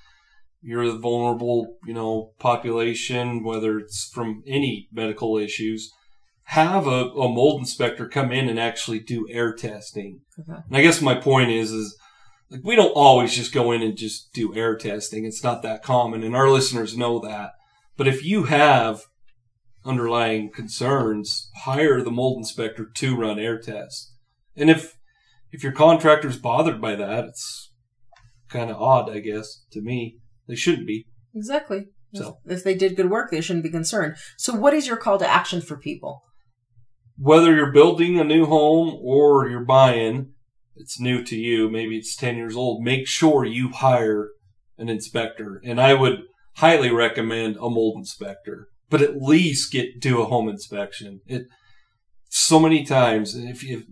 you're 0.61 0.87
the 0.87 0.97
vulnerable, 0.97 1.77
you 1.85 1.93
know, 1.93 2.31
population, 2.39 3.43
whether 3.43 3.79
it's 3.79 4.09
from 4.13 4.43
any 4.47 4.87
medical 4.91 5.37
issues, 5.37 5.91
have 6.45 6.87
a, 6.87 7.09
a 7.11 7.29
mold 7.29 7.59
inspector 7.59 8.07
come 8.07 8.31
in 8.31 8.49
and 8.49 8.59
actually 8.59 8.99
do 8.99 9.27
air 9.29 9.53
testing. 9.53 10.21
Okay. 10.39 10.59
And 10.67 10.77
I 10.77 10.81
guess 10.81 11.01
my 11.01 11.15
point 11.15 11.51
is, 11.51 11.71
is 11.71 11.97
like 12.49 12.61
we 12.63 12.75
don't 12.75 12.91
always 12.91 13.33
just 13.33 13.53
go 13.53 13.71
in 13.71 13.81
and 13.81 13.97
just 13.97 14.33
do 14.33 14.55
air 14.55 14.75
testing. 14.75 15.25
It's 15.25 15.43
not 15.43 15.61
that 15.61 15.83
common, 15.83 16.23
and 16.23 16.35
our 16.35 16.49
listeners 16.49 16.97
know 16.97 17.19
that. 17.19 17.51
But 17.97 18.07
if 18.07 18.25
you 18.25 18.43
have 18.43 19.03
underlying 19.85 20.51
concerns, 20.51 21.49
hire 21.63 22.01
the 22.01 22.11
mold 22.11 22.37
inspector 22.37 22.85
to 22.95 23.15
run 23.15 23.39
air 23.39 23.59
tests. 23.59 24.13
And 24.55 24.69
if 24.69 24.95
if 25.51 25.63
your 25.63 25.71
contractor's 25.71 26.37
bothered 26.37 26.81
by 26.81 26.95
that, 26.95 27.25
it's 27.25 27.71
kind 28.49 28.69
of 28.69 28.81
odd, 28.81 29.09
I 29.09 29.19
guess, 29.19 29.63
to 29.71 29.81
me. 29.81 30.17
They 30.47 30.55
shouldn't 30.55 30.87
be. 30.87 31.07
Exactly. 31.33 31.85
So 32.13 32.37
if 32.45 32.63
they 32.63 32.75
did 32.75 32.95
good 32.95 33.09
work, 33.09 33.31
they 33.31 33.41
shouldn't 33.41 33.63
be 33.63 33.71
concerned. 33.71 34.15
So, 34.37 34.53
what 34.53 34.73
is 34.73 34.87
your 34.87 34.97
call 34.97 35.17
to 35.19 35.27
action 35.27 35.61
for 35.61 35.77
people? 35.77 36.23
Whether 37.17 37.55
you're 37.55 37.71
building 37.71 38.19
a 38.19 38.23
new 38.23 38.45
home 38.45 38.97
or 39.01 39.47
you're 39.49 39.65
buying, 39.65 40.33
it's 40.75 40.99
new 40.99 41.23
to 41.23 41.35
you, 41.35 41.69
maybe 41.69 41.97
it's 41.97 42.15
10 42.15 42.35
years 42.35 42.55
old, 42.55 42.83
make 42.83 43.07
sure 43.07 43.45
you 43.45 43.69
hire 43.69 44.29
an 44.77 44.89
inspector. 44.89 45.61
And 45.63 45.79
I 45.79 45.93
would 45.93 46.23
highly 46.57 46.91
recommend 46.91 47.55
a 47.57 47.69
mold 47.69 47.97
inspector, 47.97 48.69
but 48.95 49.01
at 49.01 49.21
least 49.21 49.73
get 49.73 49.99
do 49.99 50.21
a 50.21 50.25
home 50.25 50.47
inspection. 50.47 51.19
It 51.27 51.47
so 52.29 52.61
many 52.61 52.85
times 52.85 53.35
if 53.35 53.61
you 53.61 53.83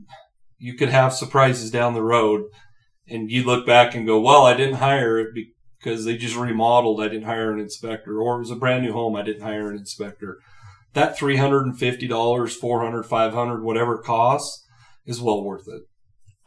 you 0.58 0.76
could 0.76 0.88
have 0.88 1.12
surprises 1.12 1.70
down 1.70 1.94
the 1.94 2.02
road 2.02 2.44
and 3.06 3.30
you 3.30 3.44
look 3.44 3.66
back 3.66 3.96
and 3.96 4.08
go, 4.08 4.18
"Well, 4.22 4.46
I 4.46 4.54
didn't 4.54 4.76
hire 4.76 5.20
it 5.20 5.28
because 5.78 6.06
they 6.06 6.16
just 6.16 6.38
remodeled. 6.38 7.02
I 7.02 7.10
didn't 7.10 7.26
hire 7.26 7.52
an 7.52 7.60
inspector, 7.60 8.18
or 8.18 8.38
it 8.38 8.40
was 8.40 8.52
a 8.52 8.56
brand 8.56 8.86
new 8.86 8.94
home. 8.94 9.18
I 9.18 9.24
didn't 9.24 9.44
hire 9.44 9.70
an 9.70 9.78
inspector. 9.78 10.38
That 10.94 11.18
three 11.18 11.36
hundred 11.36 11.66
and 11.66 11.78
fifty 11.78 12.08
dollars, 12.08 12.56
four 12.56 12.82
hundred, 12.82 13.04
five 13.04 13.34
hundred, 13.34 13.62
whatever 13.62 13.96
it 13.96 14.06
costs, 14.06 14.66
is 15.06 15.20
well 15.20 15.44
worth 15.44 15.68
it. 15.68 15.82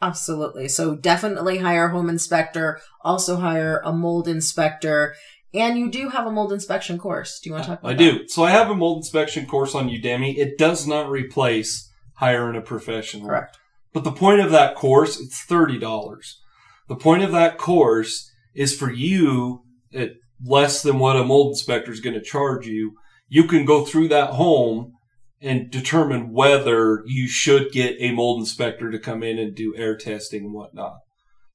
Absolutely. 0.01 0.67
So 0.67 0.95
definitely 0.95 1.59
hire 1.59 1.89
a 1.89 1.91
home 1.91 2.09
inspector. 2.09 2.79
Also 3.03 3.35
hire 3.35 3.81
a 3.85 3.93
mold 3.93 4.27
inspector. 4.27 5.13
And 5.57 5.77
you 5.77 5.89
do 5.89 6.09
have 6.09 6.27
a 6.27 6.31
mold 6.31 6.53
inspection 6.53 6.97
course. 6.97 7.39
Do 7.39 7.49
you 7.49 7.53
want 7.53 7.65
to 7.65 7.69
talk 7.71 7.79
about 7.79 7.91
it? 7.91 7.93
I 7.93 7.97
that? 7.97 8.17
do. 8.19 8.27
So 8.27 8.43
I 8.43 8.51
have 8.51 8.69
a 8.69 8.75
mold 8.75 8.97
inspection 8.97 9.45
course 9.45 9.73
on 9.75 9.89
Udemy. 9.89 10.37
It 10.37 10.57
does 10.57 10.87
not 10.87 11.09
replace 11.09 11.91
hiring 12.15 12.57
a 12.57 12.61
professional. 12.61 13.27
Correct. 13.27 13.57
But 13.93 14.03
the 14.03 14.11
point 14.11 14.41
of 14.41 14.51
that 14.51 14.75
course, 14.75 15.19
it's 15.19 15.41
thirty 15.41 15.79
dollars. 15.79 16.39
The 16.87 16.95
point 16.95 17.23
of 17.23 17.31
that 17.31 17.57
course 17.57 18.31
is 18.53 18.75
for 18.75 18.91
you 18.91 19.63
at 19.93 20.11
less 20.43 20.81
than 20.81 20.99
what 20.99 21.15
a 21.15 21.23
mold 21.23 21.49
inspector 21.51 21.91
is 21.91 21.99
going 21.99 22.13
to 22.13 22.21
charge 22.21 22.67
you. 22.67 22.93
You 23.27 23.45
can 23.45 23.65
go 23.65 23.83
through 23.83 24.09
that 24.09 24.31
home 24.31 24.93
and 25.41 25.69
determine 25.69 26.31
whether 26.31 27.03
you 27.05 27.27
should 27.27 27.71
get 27.71 27.95
a 27.99 28.11
mold 28.11 28.39
inspector 28.39 28.89
to 28.91 28.99
come 28.99 29.23
in 29.23 29.37
and 29.37 29.55
do 29.55 29.75
air 29.75 29.95
testing 29.95 30.45
and 30.45 30.53
whatnot. 30.53 30.97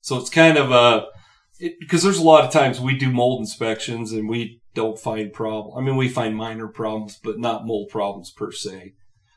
So 0.01 0.17
it's 0.19 0.31
kind 0.31 0.57
of 0.59 0.71
a, 0.71 1.07
because 1.81 2.03
there's 2.03 2.19
a 2.19 2.25
lot 2.25 2.45
of 2.45 2.53
times 2.53 2.81
we 2.81 2.97
do 2.97 3.11
mold 3.11 3.41
inspections 3.41 4.13
and 4.13 4.29
we 4.29 4.61
don't 4.75 4.99
find 4.99 5.33
problem. 5.33 5.77
I 5.77 5.81
mean, 5.81 5.97
we 5.97 6.09
find 6.09 6.37
minor 6.37 6.69
problems, 6.69 7.19
but 7.23 7.39
not 7.39 7.67
mold 7.67 7.89
problems 7.91 8.31
per 8.31 8.53
se. 8.53 8.95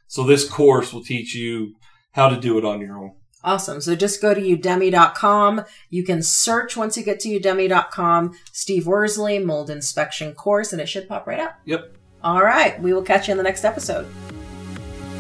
So 0.08 0.24
this 0.24 0.48
course 0.48 0.94
will 0.94 1.04
teach 1.04 1.36
you 1.36 1.76
how 2.12 2.30
to 2.30 2.40
do 2.40 2.58
it 2.58 2.66
on 2.66 2.80
your 2.80 2.98
own. 2.98 3.16
Awesome. 3.44 3.80
So 3.80 3.96
just 3.96 4.22
go 4.22 4.34
to 4.34 4.42
udemy.com. 4.42 5.66
You 5.90 6.04
can 6.04 6.24
search 6.24 6.76
once 6.76 6.98
you 6.98 7.04
get 7.04 7.20
to 7.22 7.40
udemy.com, 7.40 8.34
Steve 8.52 8.88
Worsley 8.88 9.38
mold 9.38 9.70
inspection 9.70 10.34
course, 10.34 10.74
and 10.74 10.82
it 10.82 10.88
should 10.88 11.08
pop 11.08 11.28
right 11.28 11.40
up. 11.40 11.60
Yep. 11.66 11.96
All 12.24 12.44
right. 12.44 12.82
We 12.82 12.92
will 12.94 13.04
catch 13.04 13.28
you 13.28 13.34
in 13.34 13.38
the 13.38 13.44
next 13.44 13.64
episode. 13.64 14.08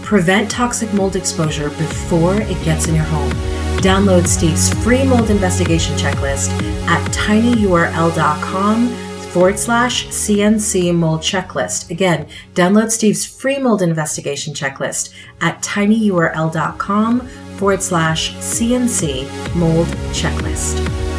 Prevent 0.01 0.49
toxic 0.49 0.91
mold 0.93 1.15
exposure 1.15 1.69
before 1.69 2.35
it 2.35 2.63
gets 2.63 2.87
in 2.87 2.95
your 2.95 3.03
home. 3.03 3.64
Download 3.85 4.25
Steve's 4.25 4.73
free 4.83 5.03
mold 5.03 5.29
investigation 5.29 5.95
checklist 5.95 6.49
at 6.87 7.07
tinyurl.com 7.11 8.87
forward 9.27 9.59
slash 9.59 10.07
CNC 10.07 10.95
mold 10.95 11.19
checklist. 11.19 11.91
Again, 11.91 12.27
download 12.55 12.89
Steve's 12.89 13.27
free 13.27 13.59
mold 13.59 13.83
investigation 13.83 14.55
checklist 14.55 15.13
at 15.39 15.61
tinyurl.com 15.61 17.19
forward 17.57 17.83
slash 17.83 18.33
CNC 18.37 19.55
mold 19.55 19.85
checklist. 20.13 21.14